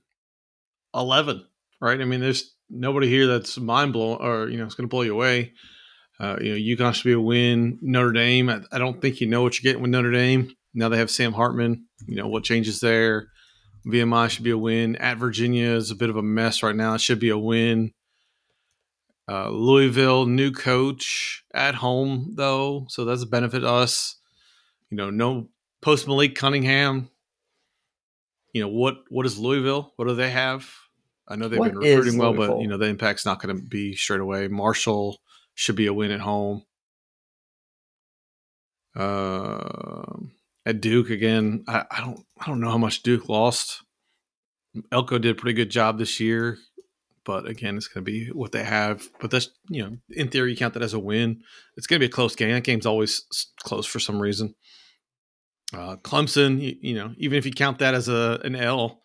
eleven, 0.96 1.46
right? 1.82 2.00
I 2.00 2.06
mean, 2.06 2.22
there's 2.22 2.56
nobody 2.70 3.10
here 3.10 3.27
that's 3.27 3.58
mind 3.58 3.94
blowing 3.94 4.20
or 4.22 4.48
you 4.50 4.58
know 4.58 4.65
it's 4.65 4.75
going 4.75 4.88
to 4.88 4.92
blow 4.92 5.01
you 5.01 5.13
away. 5.13 5.54
Uh, 6.20 6.38
you 6.39 6.51
know, 6.51 6.84
UConn 6.86 6.94
should 6.94 7.04
be 7.04 7.13
a 7.13 7.20
win. 7.20 7.80
Notre 7.82 8.12
Dame, 8.12 8.50
I, 8.50 8.62
I 8.72 8.77
don't 8.77 9.01
think 9.01 9.20
you 9.22 9.27
know 9.27 9.42
what 9.42 9.56
you're 9.56 9.70
getting 9.70 9.82
with 9.82 9.92
Notre 9.92 10.12
Dame. 10.12 10.56
Now 10.74 10.88
they 10.88 10.98
have 10.98 11.10
Sam 11.12 11.34
Hartman. 11.34 11.86
You 12.08 12.15
know 12.15 12.27
what 12.27 12.44
changes 12.44 12.80
there. 12.80 13.27
VMI 13.86 14.30
should 14.30 14.44
be 14.44 14.52
a 14.52 14.58
win. 14.58 14.96
At 14.98 15.18
Virginia 15.18 15.70
is 15.70 15.92
a 15.92 15.96
bit 15.96 16.10
of 16.10 16.16
a 16.16 16.22
mess 16.22 16.64
right 16.64 16.76
now. 16.76 16.94
It 16.94 17.02
should 17.02 17.20
be 17.20 17.30
a 17.30 17.38
win. 17.38 17.94
Uh, 19.30 19.50
Louisville, 19.50 20.26
new 20.26 20.52
coach 20.52 21.44
at 21.54 21.76
home 21.76 22.34
though, 22.36 22.86
so 22.90 23.06
that's 23.06 23.24
a 23.24 23.28
benefit 23.28 23.62
to 23.62 23.70
us. 23.70 24.18
You 24.90 24.98
know, 24.98 25.10
no 25.10 25.48
post 25.82 26.08
Malik 26.08 26.36
Cunningham. 26.36 27.10
You 28.54 28.62
know 28.64 28.68
what? 28.68 28.98
What 29.10 29.26
is 29.26 29.38
Louisville? 29.38 29.94
What 29.96 30.08
do 30.08 30.16
they 30.16 30.32
have? 30.32 30.70
I 31.28 31.38
know 31.38 31.48
they've 31.48 31.60
What 31.60 31.72
been 31.72 31.80
recruiting 31.80 32.20
well, 32.20 32.34
but 32.34 32.60
you 32.60 32.68
know 32.68 32.78
the 32.78 32.88
impact's 32.88 33.26
not 33.26 33.42
going 33.42 33.56
to 33.56 33.64
be 33.64 33.96
straight 33.96 34.20
away. 34.20 34.50
Marshall 34.50 35.22
should 35.56 35.78
be 35.78 35.88
a 35.88 35.94
win 35.94 36.12
at 36.12 36.20
home. 36.20 36.64
Um, 38.96 40.32
at 40.65 40.82
Duke 40.82 41.10
again, 41.10 41.63
I, 41.68 41.86
I 41.89 42.01
don't 42.01 42.20
I 42.39 42.48
don't 42.48 42.60
know 42.60 42.70
how 42.70 42.77
much 42.77 43.03
Duke 43.03 43.30
lost. 43.30 43.84
Elko 44.91 45.18
did 45.18 45.32
a 45.32 45.39
pretty 45.39 45.56
good 45.56 45.70
job 45.70 45.98
this 45.98 46.20
year, 46.20 46.58
but 47.25 47.48
again, 47.48 47.75
it's 47.75 47.88
going 47.88 48.06
to 48.06 48.12
be 48.12 48.27
what 48.27 48.51
they 48.51 48.63
have. 48.63 49.08
But 49.20 49.32
that's 49.32 49.50
you 49.70 49.84
know, 49.84 49.98
in 50.10 50.30
theory, 50.30 50.51
you 50.51 50.58
count 50.58 50.74
that 50.75 50.84
as 50.84 50.94
a 50.94 51.00
win. 51.00 51.41
It's 51.77 51.88
going 51.88 52.00
to 52.00 52.08
be 52.08 52.12
a 52.12 52.13
close 52.13 52.36
game. 52.36 52.51
That 52.51 52.63
game's 52.63 52.86
always 52.86 53.25
close 53.63 53.86
for 53.86 54.00
some 54.00 54.22
reason. 54.22 54.56
Uh, 55.74 55.96
Clemson, 55.98 56.62
you, 56.62 56.75
you 56.82 56.96
know, 56.96 57.13
even 57.18 57.38
if 57.38 57.46
you 57.46 57.51
count 57.51 57.80
that 57.80 57.94
as 57.94 58.08
a 58.08 58.39
an 58.44 58.56
L, 58.56 59.01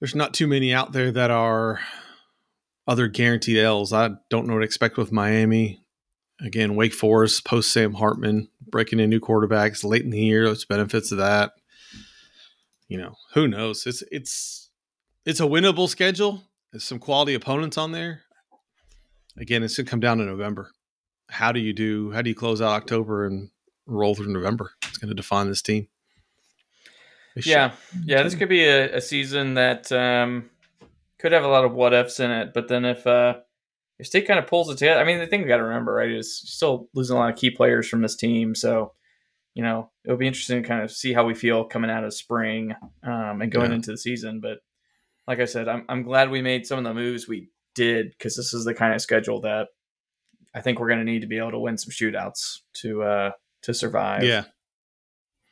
there's 0.00 0.14
not 0.14 0.34
too 0.34 0.46
many 0.46 0.72
out 0.72 0.92
there 0.92 1.12
that 1.12 1.30
are 1.30 1.80
other 2.86 3.08
guaranteed 3.08 3.58
L's. 3.58 3.92
I 3.92 4.10
don't 4.30 4.46
know 4.46 4.54
what 4.54 4.60
to 4.60 4.64
expect 4.64 4.96
with 4.96 5.12
Miami. 5.12 5.81
Again, 6.42 6.74
Wake 6.74 6.94
Forest 6.94 7.44
post 7.44 7.72
Sam 7.72 7.94
Hartman 7.94 8.48
breaking 8.66 9.00
in 9.00 9.10
new 9.10 9.20
quarterbacks 9.20 9.84
late 9.84 10.02
in 10.02 10.10
the 10.10 10.20
year. 10.20 10.44
There's 10.44 10.64
benefits 10.64 11.12
of 11.12 11.18
that. 11.18 11.52
You 12.88 12.98
know, 12.98 13.14
who 13.34 13.48
knows? 13.48 13.86
It's 13.86 14.02
it's 14.10 14.70
it's 15.24 15.40
a 15.40 15.44
winnable 15.44 15.88
schedule. 15.88 16.42
There's 16.72 16.84
some 16.84 16.98
quality 16.98 17.34
opponents 17.34 17.78
on 17.78 17.92
there. 17.92 18.22
Again, 19.38 19.62
it's 19.62 19.76
gonna 19.76 19.88
come 19.88 20.00
down 20.00 20.18
to 20.18 20.24
November. 20.24 20.72
How 21.32 21.50
do 21.50 21.60
you 21.60 21.72
do? 21.72 22.10
How 22.12 22.20
do 22.20 22.28
you 22.28 22.36
close 22.36 22.60
out 22.60 22.72
October 22.72 23.24
and 23.24 23.50
roll 23.86 24.14
through 24.14 24.32
November? 24.32 24.72
It's 24.84 24.98
going 24.98 25.08
to 25.08 25.14
define 25.14 25.48
this 25.48 25.62
team. 25.62 25.88
They 27.34 27.40
should. 27.40 27.50
Yeah, 27.50 27.72
yeah. 28.04 28.22
This 28.22 28.34
could 28.34 28.50
be 28.50 28.64
a, 28.64 28.96
a 28.96 29.00
season 29.00 29.54
that 29.54 29.90
um, 29.90 30.50
could 31.18 31.32
have 31.32 31.44
a 31.44 31.48
lot 31.48 31.64
of 31.64 31.72
what 31.72 31.94
ifs 31.94 32.20
in 32.20 32.30
it. 32.30 32.52
But 32.52 32.68
then 32.68 32.84
if 32.84 33.06
uh, 33.06 33.36
if 33.98 34.06
state 34.06 34.26
kind 34.26 34.38
of 34.38 34.46
pulls 34.46 34.68
it 34.70 34.78
together, 34.78 35.00
I 35.00 35.04
mean, 35.04 35.18
the 35.18 35.26
thing 35.26 35.42
we 35.42 35.48
got 35.48 35.58
to 35.58 35.64
remember, 35.64 35.92
right, 35.94 36.10
is 36.10 36.38
still 36.38 36.88
losing 36.94 37.16
a 37.16 37.20
lot 37.20 37.30
of 37.30 37.36
key 37.38 37.50
players 37.50 37.88
from 37.88 38.02
this 38.02 38.16
team. 38.16 38.54
So 38.54 38.92
you 39.54 39.62
know, 39.62 39.90
it'll 40.06 40.16
be 40.16 40.26
interesting 40.26 40.62
to 40.62 40.66
kind 40.66 40.82
of 40.82 40.90
see 40.90 41.12
how 41.12 41.26
we 41.26 41.34
feel 41.34 41.64
coming 41.64 41.90
out 41.90 42.04
of 42.04 42.14
spring 42.14 42.74
um, 43.02 43.42
and 43.42 43.52
going 43.52 43.68
Yeah. 43.70 43.74
into 43.76 43.90
the 43.90 43.98
season. 43.98 44.40
But 44.40 44.60
like 45.28 45.40
I 45.40 45.44
said, 45.44 45.68
I'm 45.68 45.84
I'm 45.90 46.02
glad 46.04 46.30
we 46.30 46.40
made 46.40 46.66
some 46.66 46.78
of 46.78 46.84
the 46.84 46.94
moves 46.94 47.28
we 47.28 47.50
did 47.74 48.10
because 48.12 48.34
this 48.34 48.54
is 48.54 48.64
the 48.64 48.72
kind 48.74 48.94
of 48.94 49.02
schedule 49.02 49.42
that 49.42 49.68
I 50.54 50.62
think 50.62 50.80
we're 50.80 50.88
going 50.88 51.00
to 51.00 51.04
need 51.04 51.20
to 51.20 51.26
be 51.26 51.36
able 51.38 51.50
to 51.50 51.58
win 51.58 51.76
some 51.76 51.90
shootouts 51.90 52.60
to 52.80 53.02
uh, 53.02 53.30
to 53.62 53.74
survive 53.74 54.22
Yeah. 54.24 54.44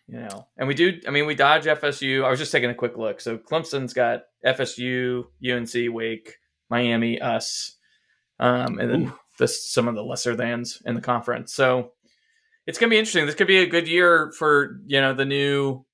you 0.08 0.18
know, 0.20 0.46
and 0.56 0.66
we 0.66 0.74
do. 0.74 0.98
I 1.06 1.10
mean, 1.10 1.26
we 1.26 1.34
dodge 1.34 1.64
FSU. 1.66 2.24
I 2.24 2.30
was 2.30 2.38
just 2.38 2.52
taking 2.52 2.70
a 2.70 2.74
quick 2.74 2.96
look. 2.96 3.20
So 3.20 3.36
Clemson's 3.38 3.92
got 3.92 4.22
FSU, 4.44 5.24
UNC, 5.46 5.94
Wake, 5.94 6.36
Miami, 6.70 7.20
us, 7.20 7.76
um, 8.40 8.78
and 8.80 8.90
then 8.90 9.12
this 9.38 9.70
some 9.70 9.86
of 9.86 9.94
the 9.94 10.02
lesser 10.02 10.34
thans 10.34 10.82
in 10.84 10.96
the 10.96 11.00
conference. 11.00 11.54
So 11.54 11.92
it's 12.66 12.78
gonna 12.78 12.90
be 12.90 12.98
interesting. 12.98 13.26
This 13.26 13.34
could 13.36 13.46
be 13.46 13.58
a 13.58 13.66
good 13.66 13.86
year 13.86 14.32
for 14.36 14.80
you 14.86 15.00
know 15.00 15.14
the 15.14 15.24
new 15.24 15.84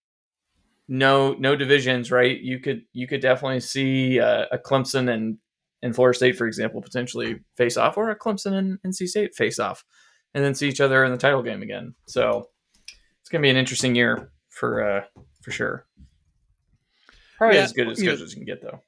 no 0.89 1.35
no 1.35 1.57
divisions, 1.57 2.11
right? 2.11 2.39
You 2.41 2.59
could 2.61 2.83
you 2.93 3.07
could 3.07 3.21
definitely 3.21 3.61
see 3.61 4.21
uh, 4.21 4.47
a 4.53 4.59
Clemson 4.59 5.13
and 5.13 5.39
and 5.83 5.95
Florida 5.95 6.17
State, 6.17 6.37
for 6.39 6.47
example, 6.47 6.81
potentially 6.81 7.41
face 7.57 7.77
off, 7.77 7.97
or 7.99 8.11
a 8.11 8.19
Clemson 8.19 8.55
and 8.55 8.79
NC 8.87 9.09
State 9.09 9.35
face 9.35 9.59
off, 9.59 9.85
and 10.35 10.43
then 10.45 10.55
see 10.55 10.69
each 10.69 10.81
other 10.81 11.05
in 11.05 11.13
the 11.13 11.19
title 11.19 11.43
game 11.43 11.63
again. 11.63 11.95
So 12.07 12.49
it's 13.21 13.29
gonna 13.31 13.43
be 13.43 13.51
an 13.51 13.57
interesting 13.57 13.95
year 13.95 14.31
for 14.49 14.83
uh 14.83 15.05
for 15.43 15.51
sure. 15.51 15.87
Probably 17.39 17.57
Yeah, 17.59 17.65
as 17.65 17.73
good 17.73 17.89
a 17.89 17.95
you 17.95 18.07
know- 18.07 18.13
as 18.13 18.21
you 18.21 18.37
can 18.37 18.45
get 18.45 18.63
though. 18.63 18.81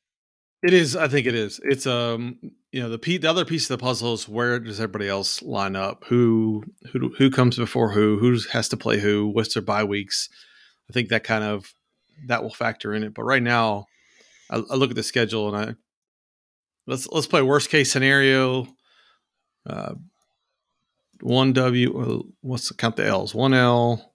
It 0.63 0.75
is. 0.75 0.97
I 0.97 1.09
think 1.09 1.27
it 1.27 1.35
is. 1.35 1.61
It's 1.63 1.87
um, 1.87 2.39
you 2.73 2.83
know, 2.83 2.89
the 2.89 2.99
pe- 2.99 3.19
the 3.19 3.31
other 3.31 3.45
piece 3.45 3.71
of 3.71 3.79
the 3.79 3.83
puzzle 3.83 4.15
is 4.15 4.29
where 4.29 4.59
does 4.59 4.81
everybody 4.81 5.09
else 5.09 5.41
line 5.43 5.77
up? 5.77 6.05
Who 6.09 6.65
who 6.93 7.15
who 7.17 7.31
comes 7.31 7.57
before 7.57 7.93
who? 7.93 8.19
Who 8.19 8.37
has 8.51 8.69
to 8.71 8.77
play 8.77 8.99
who? 8.99 9.29
What's 9.29 9.55
their 9.55 9.63
bye 9.63 9.85
weeks? 9.85 10.29
I 10.91 10.93
think 10.93 11.11
that 11.11 11.23
kind 11.25 11.45
of 11.45 11.73
that 12.27 12.43
will 12.43 12.53
factor 12.53 12.93
in 12.93 13.05
it. 13.05 13.15
But 13.15 13.23
right 13.23 13.43
now, 13.43 13.87
I, 14.51 14.57
I 14.57 14.75
look 14.75 14.91
at 14.91 14.97
the 14.97 15.03
schedule 15.05 15.55
and 15.55 15.71
I 15.71 15.75
let's 16.87 17.09
let's 17.09 17.29
play 17.29 17.43
worst 17.43 17.71
case 17.71 17.93
scenario. 17.93 18.67
Uh, 19.65 19.95
one 21.21 21.53
W. 21.53 22.01
uh, 22.01 22.23
What's 22.41 22.69
the 22.69 22.75
count 22.75 22.97
the 22.97 23.07
L's? 23.07 23.35
One 23.35 23.55
L. 23.55 24.13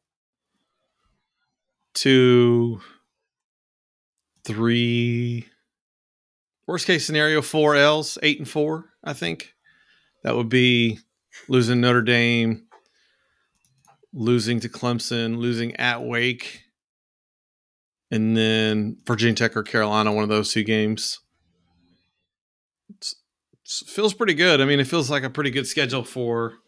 Two. 1.94 2.82
Three 4.44 5.48
worst 6.68 6.86
case 6.88 7.06
scenario 7.06 7.42
four 7.42 7.76
l's 7.76 8.18
eight 8.24 8.40
and 8.40 8.48
four 8.50 8.90
i 9.04 9.14
think. 9.14 9.54
That 10.24 10.36
would 10.36 10.50
be 10.50 11.00
losing 11.50 11.82
notre 11.82 12.02
dame 12.02 12.68
losing 14.14 14.60
to 14.62 14.70
clemson 14.70 15.38
losing 15.38 15.76
at 15.78 16.04
wake 16.04 16.62
and 18.12 18.38
then 18.38 18.98
virginia 19.06 19.34
tech 19.36 19.58
or 19.58 19.64
carolina 19.64 20.12
one 20.14 20.24
of 20.24 20.30
those 20.30 20.52
two 20.54 20.64
games. 20.64 21.20
It's- 22.90 23.16
it's- 23.66 23.84
feels 23.92 24.14
pretty 24.14 24.34
good. 24.36 24.62
I 24.62 24.66
mean 24.66 24.80
it 24.80 24.88
feels 24.88 25.10
like 25.10 25.24
a 25.24 25.30
pretty 25.30 25.50
good 25.50 25.68
schedule 25.68 26.04
for 26.04 26.60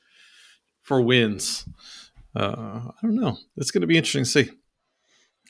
for 0.81 1.01
wins. 1.01 1.67
Uh 2.35 2.89
i 2.89 3.01
don't 3.01 3.15
know. 3.15 3.37
It's 3.57 3.71
going 3.71 3.81
to 3.81 3.87
be 3.87 3.97
interesting 3.97 4.23
to 4.23 4.29
see. 4.29 4.51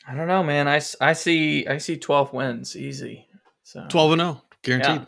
I 0.07 0.13
don't 0.15 0.27
know, 0.27 0.43
man. 0.43 0.67
I, 0.67 0.81
I 1.01 1.13
see 1.13 1.65
I 1.65 1.77
see 1.79 1.97
twelve 1.97 2.31
wins 2.33 2.75
easy. 2.75 3.24
So 3.65 3.85
12 3.89 4.11
and 4.13 4.21
0 4.21 4.41
guaranteed 4.61 5.01
Yeah. 5.01 5.05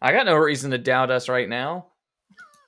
I 0.00 0.12
got 0.12 0.26
no 0.26 0.36
reason 0.36 0.70
to 0.70 0.78
doubt 0.78 1.10
us 1.10 1.28
right 1.28 1.48
now. 1.48 1.86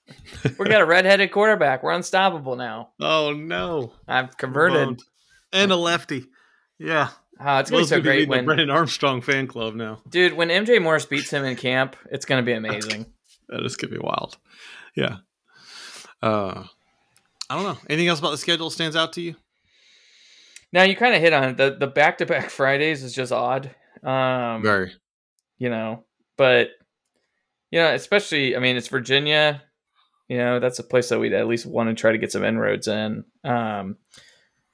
we 0.59 0.69
got 0.69 0.83
a 0.83 0.85
redheaded 0.85 1.33
quarterback. 1.33 1.83
We're 1.83 1.93
unstoppable 1.93 2.57
now. 2.57 2.91
oh 3.01 3.33
no 3.33 3.93
I've 4.07 4.37
converted. 4.37 5.01
And 5.53 5.73
a 5.73 5.77
lefty 5.77 6.27
yeah 6.79 7.09
Oh, 7.43 7.57
it's 7.59 7.71
gonna 7.71 7.79
be 7.79 7.81
Will's 7.81 7.89
so 7.89 8.01
great 8.03 8.25
the 8.27 8.31
when, 8.31 8.45
Brennan 8.45 8.69
Armstrong 8.69 9.23
fan 9.23 9.47
club 9.47 9.75
now. 9.75 10.03
dude. 10.07 10.35
When 10.35 10.49
MJ 10.51 10.81
Morris 10.83 11.07
beats 11.07 11.33
him 11.33 11.43
in 11.47 11.57
camp, 11.57 11.97
it's 12.11 12.27
gonna 12.27 12.43
be 12.43 12.53
amazing. 12.53 13.07
That 13.49 13.65
is 13.65 13.75
gonna 13.75 13.93
be 13.93 13.99
wild. 13.99 14.37
Yeah. 14.95 15.17
Uh, 16.23 16.63
I 17.49 17.57
don't 17.57 17.65
know. 17.65 17.79
Anything 17.89 18.07
else 18.07 18.21
about 18.21 18.31
the 18.31 18.39
schedule 18.39 18.71
stands 18.71 18.95
out 18.95 19.15
to 19.15 19.21
you? 19.21 19.35
Now 20.73 20.85
you 20.85 20.95
kind 20.95 21.17
of 21.17 21.21
hit 21.21 21.33
on 21.33 21.49
it. 21.49 21.57
The 21.57 21.77
the 21.77 21.89
back 21.89 22.19
to 22.19 22.27
back 22.27 22.49
Fridays 22.51 23.03
is 23.03 23.13
just 23.13 23.33
odd. 23.33 23.75
Um, 24.03 24.63
Very. 24.63 24.93
you 25.59 25.71
know, 25.71 26.05
but 26.37 26.71
you 27.71 27.81
know, 27.81 27.93
especially 27.95 28.57
I 28.57 28.59
mean, 28.61 28.77
it's 28.77 28.89
Virginia. 28.89 29.63
You 30.29 30.39
know, 30.39 30.61
that's 30.61 30.79
a 30.79 30.85
place 30.85 31.09
that 31.09 31.19
we'd 31.19 31.33
at 31.33 31.49
least 31.49 31.67
want 31.67 31.89
to 31.89 31.95
try 32.01 32.13
to 32.13 32.19
get 32.19 32.31
some 32.33 32.45
inroads 32.45 32.87
in. 32.89 33.25
Um, 33.45 33.97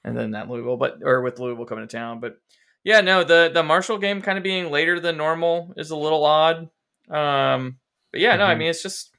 and 0.05 0.17
then 0.17 0.33
that 0.33 0.49
Louisville, 0.51 0.77
but 0.77 0.99
or 1.03 1.23
with 1.23 1.39
Louisville 1.39 1.65
coming 1.65 1.87
to 1.89 1.97
town, 1.97 2.21
but 2.21 2.37
yeah, 2.85 3.01
no, 3.01 3.25
the 3.25 3.51
the 3.53 3.63
Marshall 3.63 3.99
game 3.99 4.23
kind 4.23 4.39
of 4.39 4.45
being 4.45 4.71
later 4.71 5.01
than 5.01 5.17
normal 5.17 5.73
is 5.77 5.91
a 5.91 5.97
little 5.97 6.25
odd. 6.25 6.69
Um, 7.11 7.79
but 8.13 8.21
yeah, 8.21 8.37
no, 8.37 8.45
I 8.47 8.55
Mhm. 8.55 8.59
mean 8.59 8.69
it's 8.71 8.83
just 8.83 9.11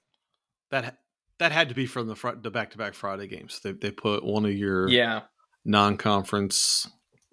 That 0.72 0.86
ha- 0.86 0.98
that 1.40 1.52
had 1.52 1.70
to 1.70 1.76
be 1.76 1.86
from 1.86 2.08
the 2.08 2.16
front 2.16 2.44
the 2.44 2.52
back 2.52 2.72
to 2.72 2.78
back 2.78 2.94
Friday 2.94 3.28
games. 3.28 3.60
They 3.64 3.72
they 3.74 3.92
put 3.92 4.24
one 4.24 4.46
of 4.46 4.54
your 4.54 4.88
yeah, 4.90 5.22
non 5.66 5.98
conference 5.98 6.88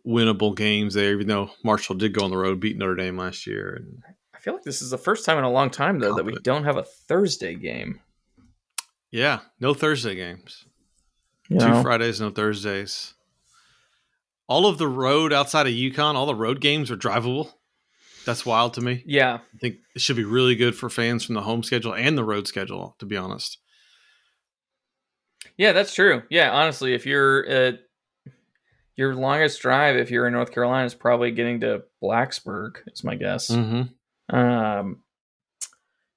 winnable 0.07 0.55
games 0.57 0.95
there, 0.95 1.13
even 1.13 1.27
though 1.27 1.51
Marshall 1.63 1.95
did 1.97 2.13
go 2.13 2.25
on 2.25 2.31
the 2.31 2.37
road, 2.37 2.61
beat 2.61 2.77
Notre 2.77 2.95
Dame 2.95 3.17
last 3.19 3.47
year. 3.47 3.75
And 3.75 4.03
I 4.35 4.39
feel 4.39 4.55
like 4.55 4.63
this 4.63 4.83
is 4.83 4.91
the 4.91 4.99
first 4.99 5.25
time 5.25 5.39
in 5.39 5.45
a 5.45 5.51
long 5.51 5.71
time 5.71 5.99
though 5.99 6.15
that 6.15 6.25
we 6.25 6.35
don't 6.43 6.65
have 6.65 6.77
a 6.77 6.85
Thursday 6.85 7.55
game. 7.55 8.01
yeah, 9.11 9.41
no 9.61 9.73
Thursday 9.75 10.15
games. 10.15 10.67
You 11.49 11.59
Two 11.61 11.69
know? 11.69 11.83
Fridays, 11.83 12.21
no 12.21 12.31
Thursdays. 12.31 13.15
All 14.47 14.67
of 14.67 14.77
the 14.79 14.89
road 14.89 15.33
outside 15.33 15.67
of 15.67 15.73
UConn, 15.73 16.15
all 16.15 16.27
the 16.27 16.35
road 16.35 16.61
games 16.61 16.91
are 16.91 16.97
drivable. 16.97 17.53
That's 18.27 18.45
wild 18.47 18.75
to 18.75 18.81
me. 18.81 19.03
Yeah, 19.07 19.39
I 19.55 19.59
think 19.59 19.77
it 19.95 20.01
should 20.01 20.17
be 20.17 20.25
really 20.25 20.55
good 20.55 20.75
for 20.75 20.89
fans 20.91 21.25
from 21.25 21.35
the 21.35 21.43
home 21.43 21.63
schedule 21.63 21.95
and 21.95 22.17
the 22.17 22.25
road 22.25 22.47
schedule, 22.47 22.97
to 22.99 23.07
be 23.07 23.17
honest. 23.17 23.59
Yeah, 25.57 25.73
that's 25.73 25.95
true. 25.95 26.23
Yeah, 26.31 26.51
honestly, 26.51 26.95
if 26.95 27.07
you're 27.07 27.47
at 27.47 27.81
your 28.97 29.15
longest 29.15 29.61
drive, 29.61 29.97
if 29.97 30.11
you're 30.11 30.27
in 30.27 30.33
North 30.33 30.53
Carolina, 30.53 30.87
is 30.87 30.95
probably 30.95 31.31
getting 31.33 31.61
to 31.61 31.83
Blacksburg. 32.03 32.77
Is 32.87 33.05
my 33.05 33.17
guess. 33.17 33.51
Mm-hmm. 33.51 34.37
Um, 34.37 35.03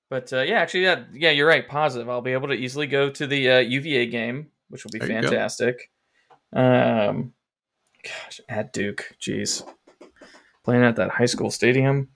but 0.10 0.32
uh, 0.32 0.42
yeah, 0.42 0.60
actually, 0.60 0.84
yeah, 0.84 1.04
yeah, 1.14 1.32
you're 1.32 1.48
right. 1.48 1.68
Positive. 1.68 2.10
I'll 2.10 2.22
be 2.22 2.34
able 2.34 2.50
to 2.50 2.54
easily 2.54 2.88
go 2.88 3.10
to 3.10 3.28
the 3.28 3.50
uh, 3.50 3.60
UVA 3.60 4.08
game, 4.08 4.48
which 4.70 4.84
will 4.84 4.92
be 4.92 5.00
There 5.00 5.08
fantastic. 5.08 5.92
Um, 6.54 7.34
gosh, 8.04 8.40
at 8.48 8.72
Duke, 8.74 9.16
jeez, 9.20 9.68
playing 10.64 10.84
at 10.84 10.96
that 10.96 11.10
high 11.10 11.26
school 11.26 11.52
stadium. 11.52 12.10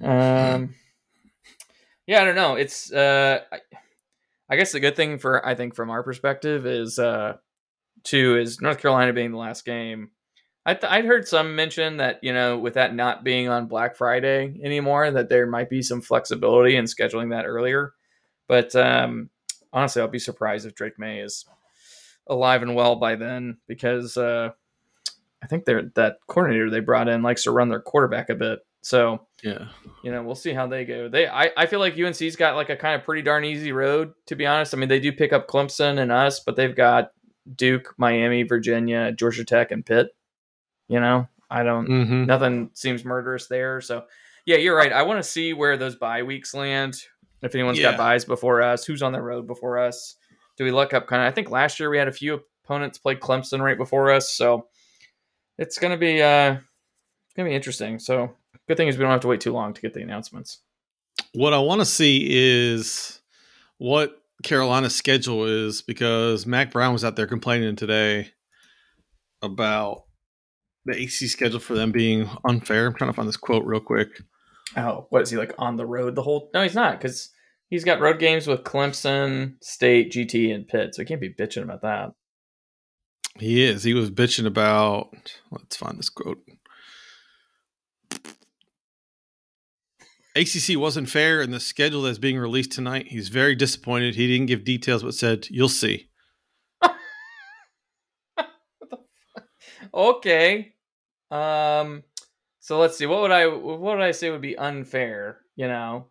Um, 0.00 0.74
yeah, 2.06 2.22
I 2.22 2.24
don't 2.24 2.36
know. 2.36 2.54
It's 2.54 2.92
uh, 2.92 3.40
I, 3.50 3.58
I 4.48 4.56
guess 4.56 4.72
the 4.72 4.80
good 4.80 4.96
thing 4.96 5.18
for 5.18 5.44
I 5.44 5.54
think 5.54 5.74
from 5.74 5.90
our 5.90 6.02
perspective 6.02 6.66
is 6.66 6.98
uh, 6.98 7.38
two 8.04 8.38
is 8.38 8.60
North 8.60 8.78
Carolina 8.78 9.12
being 9.12 9.30
the 9.32 9.38
last 9.38 9.64
game. 9.64 10.10
I 10.64 10.74
th- 10.74 10.90
I'd 10.92 11.04
heard 11.04 11.26
some 11.26 11.56
mention 11.56 11.96
that 11.96 12.20
you 12.22 12.32
know 12.32 12.58
with 12.58 12.74
that 12.74 12.94
not 12.94 13.24
being 13.24 13.48
on 13.48 13.66
Black 13.66 13.96
Friday 13.96 14.60
anymore, 14.62 15.10
that 15.10 15.28
there 15.28 15.46
might 15.46 15.68
be 15.70 15.82
some 15.82 16.00
flexibility 16.00 16.76
in 16.76 16.84
scheduling 16.84 17.30
that 17.30 17.46
earlier. 17.46 17.94
But 18.48 18.74
um, 18.76 19.30
honestly, 19.72 20.02
I'll 20.02 20.08
be 20.08 20.18
surprised 20.18 20.66
if 20.66 20.74
Drake 20.74 20.98
Maye 20.98 21.20
is 21.20 21.44
alive 22.28 22.62
and 22.62 22.74
well 22.76 22.96
by 22.96 23.16
then 23.16 23.56
because 23.66 24.16
uh, 24.16 24.50
I 25.42 25.46
think 25.48 25.64
they're 25.64 25.90
that 25.96 26.18
coordinator 26.28 26.70
they 26.70 26.80
brought 26.80 27.08
in 27.08 27.22
likes 27.22 27.44
to 27.44 27.50
run 27.50 27.68
their 27.68 27.80
quarterback 27.80 28.30
a 28.30 28.34
bit. 28.36 28.60
So 28.82 29.26
Yeah. 29.42 29.66
you 30.02 30.10
know, 30.12 30.22
we'll 30.22 30.34
see 30.34 30.52
how 30.52 30.66
they 30.66 30.84
go. 30.84 31.08
They, 31.08 31.26
I, 31.28 31.50
I 31.56 31.66
feel 31.66 31.78
like 31.80 31.98
UNC's 31.98 32.34
got 32.36 32.56
like 32.56 32.68
a 32.68 32.76
kind 32.76 32.94
of 32.96 33.04
pretty 33.04 33.22
darn 33.22 33.44
easy 33.44 33.70
road, 33.72 34.12
to 34.26 34.34
be 34.36 34.44
honest. 34.46 34.74
I 34.74 34.76
mean, 34.78 34.88
they 34.88 34.98
do 35.00 35.12
pick 35.12 35.32
up 35.32 35.46
Clemson 35.48 35.98
and 36.00 36.10
us, 36.12 36.40
but 36.40 36.56
they've 36.56 36.74
got 36.74 37.12
Duke, 37.56 37.94
Miami, 37.96 38.42
Virginia, 38.42 39.12
Georgia 39.12 39.44
Tech, 39.44 39.70
and 39.70 39.84
Pitt. 39.84 40.14
You 40.88 41.00
know, 41.00 41.28
I 41.50 41.62
don't. 41.62 41.86
Mm-hmm. 41.88 42.24
Nothing 42.26 42.70
seems 42.74 43.04
murderous 43.04 43.46
there. 43.46 43.80
So, 43.80 44.04
yeah, 44.44 44.56
you're 44.56 44.76
right. 44.76 44.92
I 44.92 45.02
want 45.02 45.18
to 45.22 45.28
see 45.28 45.52
where 45.52 45.76
those 45.76 45.96
bye 45.96 46.22
weeks 46.22 46.54
land. 46.54 47.00
If 47.42 47.54
anyone's 47.54 47.78
Yeah. 47.78 47.90
got 47.92 47.98
buys 47.98 48.24
before 48.24 48.62
us, 48.62 48.84
who's 48.84 49.02
on 49.02 49.12
the 49.12 49.20
road 49.20 49.46
before 49.46 49.78
us? 49.78 50.16
Do 50.56 50.64
we 50.64 50.70
look 50.70 50.94
up 50.94 51.06
kind 51.06 51.22
of? 51.22 51.28
I 51.28 51.32
think 51.32 51.50
last 51.50 51.80
year 51.80 51.90
we 51.90 51.98
had 51.98 52.08
a 52.08 52.12
few 52.12 52.40
opponents 52.64 52.98
play 52.98 53.16
Clemson 53.16 53.60
right 53.60 53.76
before 53.76 54.12
us, 54.12 54.32
so 54.32 54.66
it's 55.58 55.78
gonna 55.78 55.96
be 55.96 56.22
uh, 56.22 56.52
it's 56.52 57.34
gonna 57.36 57.48
be 57.48 57.54
interesting. 57.54 57.98
So, 57.98 58.30
good 58.68 58.76
thing 58.76 58.86
is 58.88 58.96
we 58.96 59.02
don't 59.02 59.10
have 59.10 59.20
to 59.22 59.28
wait 59.28 59.40
too 59.40 59.52
long 59.52 59.72
to 59.74 59.80
get 59.80 59.92
the 59.94 60.02
announcements. 60.02 60.60
What 61.34 61.52
I 61.54 61.58
want 61.58 61.80
to 61.80 61.84
see 61.86 62.26
is 62.30 63.20
what 63.78 64.21
Carolina's 64.42 64.94
schedule 64.94 65.44
is 65.44 65.82
because 65.82 66.46
Mack 66.46 66.72
Brown 66.72 66.92
was 66.92 67.04
out 67.04 67.16
there 67.16 67.26
complaining 67.26 67.76
today 67.76 68.30
about 69.40 70.04
the 70.84 70.96
AC 70.96 71.28
schedule 71.28 71.60
for 71.60 71.74
them 71.74 71.92
being 71.92 72.28
unfair. 72.44 72.86
I'm 72.86 72.94
trying 72.94 73.10
to 73.10 73.14
find 73.14 73.28
this 73.28 73.36
quote 73.36 73.64
real 73.64 73.80
quick. 73.80 74.08
Oh, 74.76 75.06
what 75.10 75.22
is 75.22 75.30
he 75.30 75.36
like 75.36 75.54
on 75.58 75.76
the 75.76 75.86
road 75.86 76.14
the 76.14 76.22
whole? 76.22 76.50
No, 76.54 76.62
he's 76.62 76.74
not 76.74 76.98
because 76.98 77.30
he's 77.68 77.84
got 77.84 78.00
road 78.00 78.18
games 78.18 78.46
with 78.46 78.64
Clemson, 78.64 79.54
State, 79.62 80.12
GT, 80.12 80.54
and 80.54 80.66
Pitt. 80.66 80.94
So 80.94 81.02
he 81.02 81.06
can't 81.06 81.20
be 81.20 81.34
bitching 81.34 81.62
about 81.62 81.82
that. 81.82 82.12
He 83.38 83.62
is. 83.62 83.84
He 83.84 83.94
was 83.94 84.10
bitching 84.10 84.46
about. 84.46 85.10
Let's 85.50 85.76
find 85.76 85.98
this 85.98 86.08
quote. 86.08 86.38
ACC 90.34 90.78
wasn't 90.78 91.08
fair 91.10 91.42
in 91.42 91.50
the 91.50 91.60
schedule 91.60 92.02
that's 92.02 92.18
being 92.18 92.38
released 92.38 92.72
tonight. 92.72 93.08
He's 93.08 93.28
very 93.28 93.54
disappointed. 93.54 94.14
He 94.14 94.26
didn't 94.26 94.46
give 94.46 94.64
details, 94.64 95.02
but 95.02 95.14
said, 95.14 95.46
"You'll 95.50 95.68
see." 95.68 96.08
okay. 99.94 100.74
Um. 101.30 102.02
So 102.60 102.78
let's 102.78 102.96
see. 102.96 103.06
What 103.06 103.22
would 103.22 103.30
I 103.32 103.46
what 103.46 103.80
would 103.80 104.00
I 104.00 104.12
say 104.12 104.30
would 104.30 104.40
be 104.40 104.56
unfair? 104.56 105.38
You 105.56 105.68
know, 105.68 106.06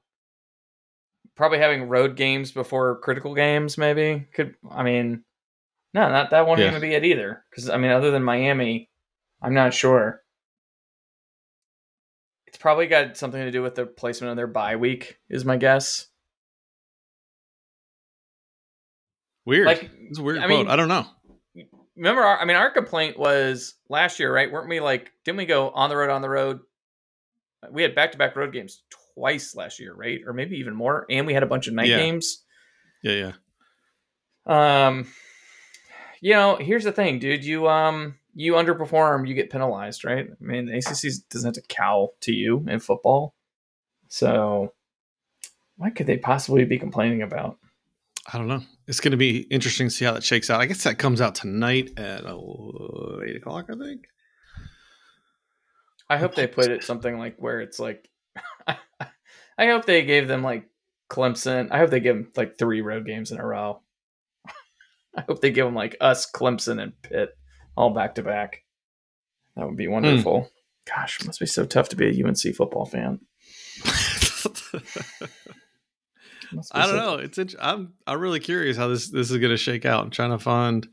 probably 1.36 1.60
having 1.60 1.88
road 1.90 2.16
games 2.16 2.52
before 2.52 3.00
critical 3.00 3.34
games. 3.36 3.78
Maybe 3.78 4.28
could. 4.34 4.56
I 4.70 4.84
mean, 4.84 5.24
no, 5.94 6.10
not 6.10 6.32
that 6.32 6.46
won't 6.48 6.60
Yeah. 6.60 6.68
even 6.68 6.82
be 6.82 6.94
it 6.94 7.06
either. 7.06 7.44
Because 7.50 7.70
I 7.70 7.78
mean, 7.78 7.92
other 7.92 8.12
than 8.12 8.24
Miami, 8.24 8.90
I'm 9.42 9.54
not 9.54 9.74
sure. 9.74 10.21
Probably 12.62 12.86
got 12.88 13.18
something 13.18 13.42
to 13.42 13.50
do 13.52 13.62
with 13.64 13.76
the 13.76 13.86
placement 13.88 14.30
of 14.32 14.38
their 14.38 14.46
bye 14.48 14.76
week. 14.76 15.18
Is 15.30 15.44
my 15.44 15.58
guess. 15.58 16.06
Weird. 19.46 19.66
Like, 19.66 19.90
it's 20.10 20.20
a 20.20 20.24
weird 20.24 20.38
I 20.40 20.46
quote. 20.46 20.60
mean- 20.60 20.68
I 20.68 20.76
don't 20.76 20.88
know. 20.88 21.06
remember 21.96 22.22
our, 22.22 22.40
i 22.40 22.46
mean 22.46 22.56
our 22.56 22.72
complaint 22.72 23.20
was 23.20 23.76
last 23.90 24.18
year 24.20 24.34
right 24.34 24.50
weren't 24.52 24.70
we 24.70 24.80
like 24.80 25.12
didn't 25.26 25.38
we 25.38 25.46
go 25.46 25.70
on 25.72 25.90
the 25.90 25.96
road 25.98 26.10
on 26.10 26.22
the 26.22 26.30
road 26.30 26.60
we 27.72 27.82
had 27.84 27.94
back-to-back 27.94 28.36
road 28.36 28.54
games 28.54 28.82
twice 29.14 29.54
last 29.56 29.78
year 29.80 29.94
right 29.94 30.22
or 30.26 30.32
maybe 30.34 30.56
even 30.58 30.74
more 30.74 31.06
and 31.10 31.28
we 31.28 31.34
had 31.34 31.44
a 31.44 31.48
bunch 31.48 31.68
of 31.68 31.74
night 31.74 31.88
Yeah. 31.90 31.98
games 31.98 32.44
Yeah, 33.04 33.34
yeah. 34.48 34.86
um 34.88 35.06
you 36.22 36.34
know 36.34 36.56
here's 36.56 36.86
the 36.86 36.94
thing 36.94 37.20
dude 37.20 37.44
you 37.44 37.68
um 37.68 38.16
you 38.34 38.54
underperform 38.54 39.28
you 39.28 39.34
get 39.34 39.50
penalized 39.50 40.06
right 40.06 40.28
i 40.30 40.44
mean 40.44 40.66
the 40.66 40.76
acc 40.76 41.02
doesn't 41.30 41.56
have 41.56 41.64
to 41.64 41.74
cow 41.74 42.10
to 42.22 42.32
you 42.32 42.66
in 42.68 42.80
football 42.80 43.34
so 44.08 44.74
what 45.78 45.96
could 45.96 46.08
they 46.08 46.18
possibly 46.18 46.66
be 46.66 46.78
complaining 46.78 47.22
about 47.22 47.58
I 48.32 48.38
don't 48.38 48.48
know. 48.48 48.62
It's 48.88 49.00
going 49.00 49.12
to 49.12 49.18
be 49.18 49.40
interesting 49.50 49.88
to 49.88 49.94
see 49.94 50.06
how 50.06 50.14
that 50.14 50.24
shakes 50.24 50.50
out. 50.50 50.62
I 50.62 50.66
guess 50.66 50.84
that 50.84 51.00
comes 51.00 51.22
out 51.22 51.36
tonight 51.36 51.92
at 51.98 52.26
uh, 52.26 52.38
eight 53.26 53.36
o'clock. 53.36 53.66
I 53.70 53.76
think. 53.76 54.06
I 56.10 56.18
hope 56.18 56.36
they 56.36 56.46
put 56.46 56.70
it 56.70 56.84
something 56.84 57.18
like 57.18 57.38
where 57.38 57.62
it's 57.62 57.80
like, 57.80 58.10
I 58.68 59.66
hope 59.66 59.86
they 59.86 60.04
gave 60.04 60.28
them 60.28 60.44
like 60.44 60.70
Clemson. 61.10 61.70
I 61.72 61.80
hope 61.80 61.90
they 61.90 62.00
give 62.00 62.16
them 62.16 62.32
like 62.36 62.58
three 62.58 62.82
road 62.82 63.06
games 63.06 63.32
in 63.32 63.40
a 63.40 63.46
row. 63.46 63.82
I 65.16 65.22
hope 65.22 65.42
they 65.42 65.52
give 65.52 65.66
them 65.66 65.76
like 65.76 65.96
us, 66.00 66.30
Clemson, 66.30 66.82
and 66.82 67.02
Pitt 67.02 67.30
all 67.76 67.92
back 67.94 68.16
to 68.16 68.24
back. 68.24 68.64
That 69.56 69.66
would 69.68 69.78
be 69.78 69.88
wonderful. 69.88 70.50
Gosh, 70.88 71.20
it 71.22 71.28
must 71.28 71.40
be 71.40 71.46
so 71.46 71.66
tough 71.66 71.90
to 71.90 71.96
be 71.96 72.08
a 72.08 72.26
UNC 72.26 72.56
football 72.56 72.86
fan. 72.86 73.20
I 76.74 76.86
don't 76.86 76.90
so- 76.90 76.96
know. 76.96 77.16
It's 77.16 77.38
int- 77.38 77.56
I'm 77.62 77.94
I'm 78.08 78.20
really 78.20 78.40
curious 78.40 78.78
how 78.78 78.88
this 78.88 79.10
this 79.10 79.32
is 79.32 79.38
going 79.38 79.52
to 79.52 79.58
shake 79.58 79.86
out. 79.86 80.04
I'm 80.04 80.10
trying 80.10 80.32
to 80.32 80.40
find 80.40 80.88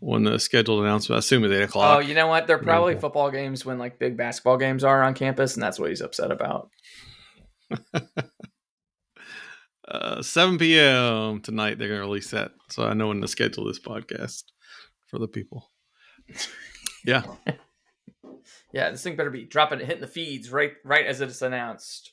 when 0.00 0.22
the 0.24 0.38
scheduled 0.38 0.80
announcement. 0.84 1.16
I 1.16 1.18
assume 1.20 1.44
at 1.44 1.50
eight 1.52 1.62
o'clock. 1.62 1.96
Oh, 1.96 2.00
you 2.00 2.14
know 2.14 2.26
what? 2.28 2.46
They're 2.46 2.58
probably 2.58 2.94
Wonderful. 2.94 3.08
football 3.10 3.30
games 3.30 3.64
when 3.64 3.78
like 3.78 3.98
big 3.98 4.16
basketball 4.16 4.56
games 4.56 4.84
are 4.84 5.02
on 5.02 5.14
campus, 5.14 5.54
and 5.54 5.62
that's 5.62 5.78
what 5.78 5.90
he's 5.90 6.00
upset 6.00 6.30
about. 6.30 6.70
uh, 9.88 10.22
7 10.22 10.58
p.m. 10.58 11.40
tonight. 11.40 11.78
They're 11.78 11.88
going 11.88 12.00
to 12.00 12.06
release 12.06 12.30
that, 12.30 12.52
so 12.70 12.84
I 12.84 12.94
know 12.94 13.08
when 13.08 13.20
to 13.20 13.28
schedule 13.28 13.64
this 13.66 13.80
podcast 13.80 14.44
for 15.08 15.18
the 15.18 15.28
people. 15.28 15.68
Yeah, 17.04 17.22
Yeah, 18.72 18.90
this 18.90 19.02
thing 19.02 19.16
better 19.16 19.30
be 19.30 19.44
dropping 19.44 19.80
it, 19.80 19.86
hitting 19.86 20.02
the 20.02 20.06
feeds 20.06 20.50
right, 20.50 20.72
right 20.84 21.06
as 21.06 21.20
it's 21.20 21.40
announced. 21.42 22.12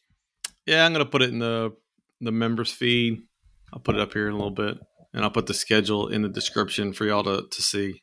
yeah. 0.65 0.85
I'm 0.85 0.93
going 0.93 1.03
to 1.05 1.11
put 1.11 1.21
it 1.21 1.29
in 1.29 1.39
the 1.39 1.73
the 2.21 2.31
members 2.31 2.71
feed. 2.71 3.23
I'll 3.73 3.81
put 3.81 3.95
it 3.95 4.01
up 4.01 4.13
here 4.13 4.27
in 4.27 4.33
a 4.33 4.37
little 4.37 4.51
bit, 4.51 4.77
and 5.13 5.23
I'll 5.23 5.31
put 5.31 5.47
the 5.47 5.53
schedule 5.53 6.07
in 6.07 6.21
the 6.21 6.29
description 6.29 6.93
for 6.93 7.05
y'all 7.05 7.23
to 7.23 7.45
to 7.49 7.61
see. 7.61 8.01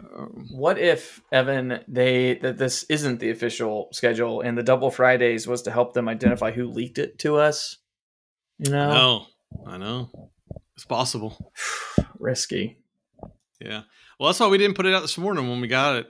Um, 0.00 0.46
What 0.52 0.78
if 0.78 1.20
Evan 1.32 1.80
they 1.88 2.34
that 2.42 2.58
this 2.58 2.84
isn't 2.84 3.18
the 3.20 3.30
official 3.30 3.88
schedule 3.92 4.40
and 4.40 4.56
the 4.56 4.62
double 4.62 4.90
Fridays 4.90 5.46
was 5.46 5.62
to 5.62 5.70
help 5.70 5.94
them 5.94 6.08
identify 6.08 6.52
who 6.52 6.68
leaked 6.68 6.98
it 6.98 7.18
to 7.20 7.36
us? 7.36 7.78
You 8.58 8.70
know, 8.72 8.92
no, 8.92 9.26
I 9.66 9.78
know 9.78 10.30
it's 10.76 10.84
possible. 10.84 11.52
risky. 12.18 12.78
Yeah. 13.60 13.82
Well, 14.18 14.28
that's 14.28 14.40
why 14.40 14.48
we 14.48 14.58
didn't 14.58 14.76
put 14.76 14.86
it 14.86 14.94
out 14.94 15.00
this 15.02 15.18
morning 15.18 15.48
when 15.48 15.60
we 15.60 15.68
got 15.68 15.96
it. 15.96 16.06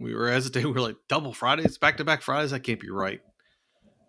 We 0.00 0.14
were 0.14 0.30
hesitating. 0.30 0.68
We 0.72 0.74
were 0.74 0.80
like, 0.86 0.96
double 1.08 1.32
Fridays, 1.32 1.78
back 1.78 1.96
to 1.98 2.04
back 2.04 2.22
Fridays. 2.22 2.50
That 2.52 2.60
can't 2.60 2.80
be 2.80 2.90
right. 2.90 3.20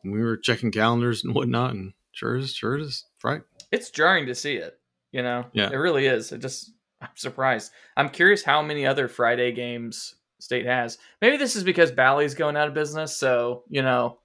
And 0.03 0.13
we 0.13 0.21
were 0.21 0.37
checking 0.37 0.71
calendars 0.71 1.23
and 1.23 1.33
whatnot, 1.35 1.71
and 1.71 1.93
sure 2.11 2.35
is, 2.35 2.53
sure 2.53 2.77
is 2.77 3.05
right. 3.23 3.41
It's 3.71 3.89
jarring 3.89 4.27
to 4.27 4.35
see 4.35 4.55
it. 4.55 4.77
You 5.11 5.21
know, 5.23 5.45
Yeah. 5.53 5.69
it 5.71 5.75
really 5.75 6.05
is. 6.07 6.31
It 6.31 6.39
just 6.41 6.71
I'm 7.01 7.09
surprised. 7.15 7.71
I'm 7.97 8.09
curious 8.09 8.43
how 8.43 8.61
many 8.61 8.85
other 8.85 9.07
Friday 9.07 9.51
games 9.51 10.15
State 10.39 10.65
has. 10.65 10.97
Maybe 11.21 11.37
this 11.37 11.55
is 11.55 11.63
because 11.63 11.91
Bally's 11.91 12.33
going 12.33 12.57
out 12.57 12.67
of 12.67 12.73
business, 12.73 13.15
so 13.15 13.63
you 13.69 13.81
know 13.81 14.19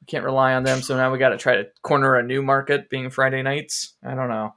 we 0.00 0.06
can't 0.06 0.24
rely 0.24 0.54
on 0.54 0.62
them. 0.64 0.82
So 0.82 0.96
now 0.96 1.10
we 1.12 1.18
got 1.18 1.30
to 1.30 1.38
try 1.38 1.56
to 1.56 1.66
corner 1.82 2.16
a 2.16 2.22
new 2.22 2.42
market, 2.42 2.90
being 2.90 3.08
Friday 3.10 3.42
nights. 3.42 3.94
I 4.04 4.14
don't 4.14 4.28
know. 4.28 4.54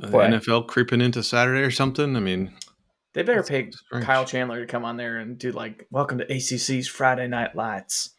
Boy. 0.00 0.26
NFL 0.28 0.66
creeping 0.68 1.00
into 1.00 1.22
Saturday 1.22 1.62
or 1.62 1.70
something. 1.70 2.16
I 2.16 2.20
mean, 2.20 2.52
They 3.14 3.22
better 3.22 3.42
pay 3.42 3.70
strange. 3.70 4.04
Kyle 4.04 4.24
Chandler 4.24 4.60
to 4.60 4.66
come 4.66 4.84
on 4.84 4.96
there 4.96 5.18
and 5.18 5.38
do 5.38 5.50
like 5.52 5.86
"Welcome 5.90 6.18
to 6.18 6.24
ACC's 6.32 6.86
Friday 6.88 7.26
Night 7.28 7.56
Lights." 7.56 8.14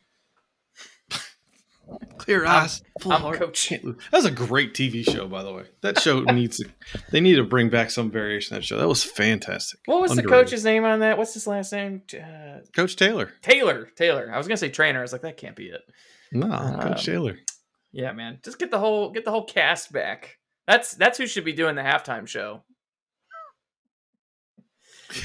clear 2.17 2.45
eyes, 2.45 2.81
full 2.99 3.13
I'm 3.13 3.21
heart. 3.21 3.39
Coach. 3.39 3.69
That 3.69 3.95
was 4.11 4.25
a 4.25 4.31
great 4.31 4.73
TV 4.73 5.03
show, 5.03 5.27
by 5.27 5.41
the 5.43 5.53
way. 5.53 5.63
That 5.81 5.99
show 5.99 6.19
needs 6.23 6.57
to, 6.57 6.69
they 7.11 7.19
need 7.21 7.35
to 7.35 7.43
bring 7.43 7.69
back 7.69 7.89
some 7.91 8.11
variation 8.11 8.55
of 8.55 8.61
that 8.61 8.65
show. 8.65 8.77
That 8.77 8.87
was 8.87 9.03
fantastic. 9.03 9.79
What 9.85 10.01
was 10.01 10.15
the 10.15 10.23
coach's 10.23 10.63
name 10.65 10.83
on 10.85 10.99
that? 10.99 11.17
What's 11.17 11.33
his 11.33 11.47
last 11.47 11.71
name? 11.71 12.03
Uh, 12.13 12.59
Coach 12.75 12.95
Taylor. 12.95 13.31
Taylor. 13.41 13.89
Taylor. 13.95 14.29
I 14.33 14.37
was 14.37 14.47
gonna 14.47 14.57
say 14.57 14.69
trainer. 14.69 14.99
I 14.99 15.01
was 15.01 15.11
like, 15.13 15.21
that 15.21 15.37
can't 15.37 15.55
be 15.55 15.67
it. 15.69 15.81
No, 16.31 16.51
Um, 16.51 16.79
Coach 16.79 17.05
Taylor. 17.05 17.37
Yeah, 17.91 18.11
man. 18.11 18.39
Just 18.43 18.59
get 18.59 18.69
the 18.69 18.79
whole 18.79 19.11
get 19.11 19.25
the 19.25 19.31
whole 19.31 19.45
cast 19.45 19.91
back. 19.91 20.37
That's 20.69 20.93
that's 20.93 21.17
who 21.17 21.25
should 21.25 21.45
be 21.45 21.53
doing 21.53 21.73
the 21.73 21.81
halftime 21.81 22.27
show. 22.27 22.61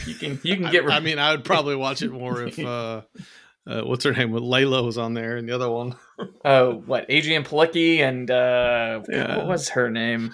You 0.07 0.15
can 0.15 0.41
you 0.43 0.57
can 0.57 0.71
get. 0.73 0.89
I, 0.89 0.97
I 0.97 1.01
mean, 1.01 1.19
I 1.19 1.33
would 1.33 1.45
probably 1.53 1.77
watch 1.77 2.01
it 2.01 2.11
more 2.11 2.43
if 2.45 2.59
uh, 2.59 3.03
uh, 3.67 3.83
what's 3.83 4.05
her 4.05 4.13
name? 4.13 4.31
With 4.31 4.43
Layla 4.43 4.83
was 4.83 4.97
on 4.97 5.13
there, 5.13 5.37
and 5.37 5.47
the 5.47 5.55
other 5.55 5.71
one. 5.71 5.97
oh, 6.47 6.77
what 6.87 7.07
Adrianne 7.11 7.47
Palicki 7.47 7.99
and 8.01 8.31
uh, 8.31 9.03
Yeah. 9.09 9.37
what 9.37 9.47
was 9.47 9.69
her 9.71 9.91
name? 9.91 10.33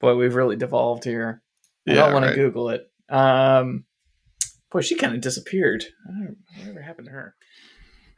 Boy, 0.00 0.14
we've 0.14 0.36
really 0.36 0.54
devolved 0.54 1.02
here. 1.02 1.42
I 1.88 1.92
Yeah, 1.94 2.04
don't 2.04 2.12
want 2.12 2.24
right. 2.26 2.30
to 2.30 2.36
Google 2.36 2.68
it. 2.70 2.88
Um, 3.08 3.86
boy, 4.70 4.82
she 4.82 4.94
kind 4.94 5.16
of 5.16 5.20
disappeared. 5.20 5.84
I 6.08 6.12
don't, 6.12 6.36
whatever 6.58 6.80
happened 6.82 7.06
to 7.06 7.12
her? 7.12 7.34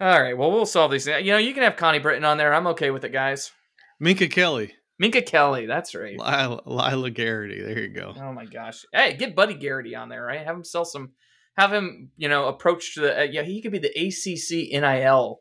All 0.02 0.20
right, 0.20 0.36
well, 0.36 0.50
we'll 0.50 0.66
solve 0.66 0.90
these. 0.90 1.06
You 1.06 1.22
know, 1.32 1.38
you 1.38 1.54
can 1.54 1.62
have 1.62 1.76
Connie 1.76 1.98
Britton 1.98 2.24
on 2.26 2.36
there. 2.36 2.52
I'm 2.52 2.66
okay 2.68 2.90
with 2.90 3.04
it, 3.04 3.12
guys. 3.12 3.52
Minka 3.98 4.28
Kelly, 4.28 4.74
Minka 5.00 5.22
Kelly, 5.22 5.64
that's 5.64 5.94
right. 5.94 6.18
Lila, 6.18 6.60
Lyla 6.66 7.10
Garrity. 7.10 7.62
There 7.62 7.80
you 7.80 7.88
go. 7.88 8.12
Oh 8.14 8.34
my 8.34 8.44
gosh! 8.44 8.84
Hey, 8.92 9.16
get 9.16 9.34
Buddy 9.34 9.54
Garrity 9.54 9.94
on 9.94 10.10
there, 10.10 10.22
right? 10.22 10.44
Have 10.44 10.54
him 10.54 10.62
sell 10.62 10.84
some. 10.84 11.12
Have 11.56 11.72
him, 11.72 12.10
you 12.18 12.28
know, 12.28 12.48
approach 12.48 12.94
to 12.94 13.00
the. 13.00 13.20
Uh, 13.20 13.22
yeah, 13.22 13.40
he 13.40 13.62
could 13.62 13.72
be 13.72 13.78
the 13.78 13.88
ACC 13.88 14.78
NIL 14.78 15.40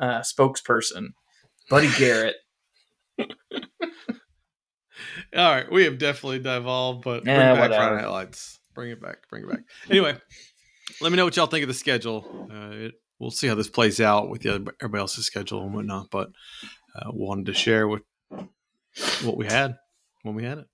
uh, 0.00 0.20
spokesperson. 0.20 1.08
Buddy 1.68 1.90
Garrett. 1.98 2.36
All 3.18 3.24
right, 5.34 5.68
we 5.72 5.86
have 5.86 5.98
definitely 5.98 6.38
devolved, 6.38 7.02
but 7.02 7.24
bring 7.24 7.36
back 7.36 7.58
whatever. 7.58 7.74
Friday 7.74 8.02
Night 8.02 8.10
Lights. 8.10 8.60
Bring 8.76 8.92
it 8.92 9.02
back. 9.02 9.28
Bring 9.28 9.42
it 9.42 9.50
back. 9.50 9.62
Anyway, 9.90 10.16
let 11.00 11.10
me 11.10 11.16
know 11.16 11.24
what 11.24 11.34
y'all 11.34 11.46
think 11.46 11.64
of 11.64 11.68
the 11.68 11.74
schedule. 11.74 12.48
Uh, 12.48 12.70
it, 12.70 12.92
we'll 13.18 13.32
see 13.32 13.48
how 13.48 13.56
this 13.56 13.68
plays 13.68 14.00
out 14.00 14.28
with 14.28 14.42
the 14.42 14.54
other, 14.54 14.72
everybody 14.80 15.00
else's 15.00 15.26
schedule 15.26 15.62
and 15.62 15.74
whatnot. 15.74 16.10
But 16.12 16.28
uh, 16.94 17.10
wanted 17.12 17.46
to 17.46 17.54
share 17.54 17.88
with 17.88 18.02
what 19.22 19.36
we 19.36 19.46
had 19.46 19.76
when 20.22 20.34
we 20.34 20.44
had 20.44 20.58
it. 20.58 20.66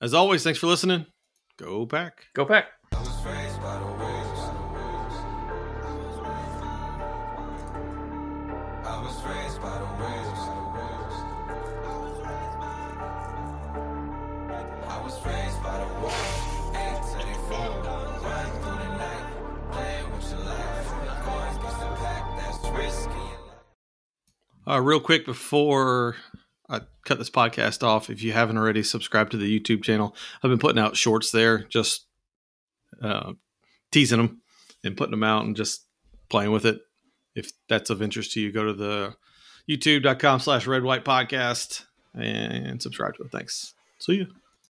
As 0.00 0.14
always, 0.14 0.42
thanks 0.42 0.58
for 0.58 0.66
listening. 0.66 1.06
Go 1.58 1.86
back. 1.86 2.26
Go 2.34 2.44
back. 2.44 2.66
Uh, 24.66 24.80
real 24.80 24.98
quick 24.98 25.26
before 25.26 26.16
I 26.74 26.80
cut 27.04 27.18
this 27.18 27.30
podcast 27.30 27.82
off, 27.82 28.10
if 28.10 28.22
you 28.22 28.32
haven't 28.32 28.58
already 28.58 28.82
subscribed 28.82 29.30
to 29.32 29.36
the 29.36 29.60
YouTube 29.60 29.82
channel, 29.82 30.14
I've 30.42 30.50
been 30.50 30.58
putting 30.58 30.82
out 30.82 30.96
shorts 30.96 31.30
there, 31.30 31.58
just 31.64 32.06
uh, 33.02 33.32
teasing 33.90 34.18
them 34.18 34.42
and 34.82 34.96
putting 34.96 35.12
them 35.12 35.24
out 35.24 35.44
and 35.44 35.56
just 35.56 35.86
playing 36.28 36.52
with 36.52 36.66
it. 36.66 36.80
If 37.34 37.50
that's 37.68 37.90
of 37.90 38.02
interest 38.02 38.32
to 38.32 38.40
you, 38.40 38.52
go 38.52 38.64
to 38.64 38.72
the 38.72 39.14
youtube.com 39.68 40.40
slash 40.40 40.66
red 40.66 40.82
white 40.82 41.04
podcast 41.04 41.84
and 42.14 42.80
subscribe 42.82 43.14
to 43.16 43.24
it. 43.24 43.32
Thanks. 43.32 43.74
See 43.98 44.14
you. 44.14 44.43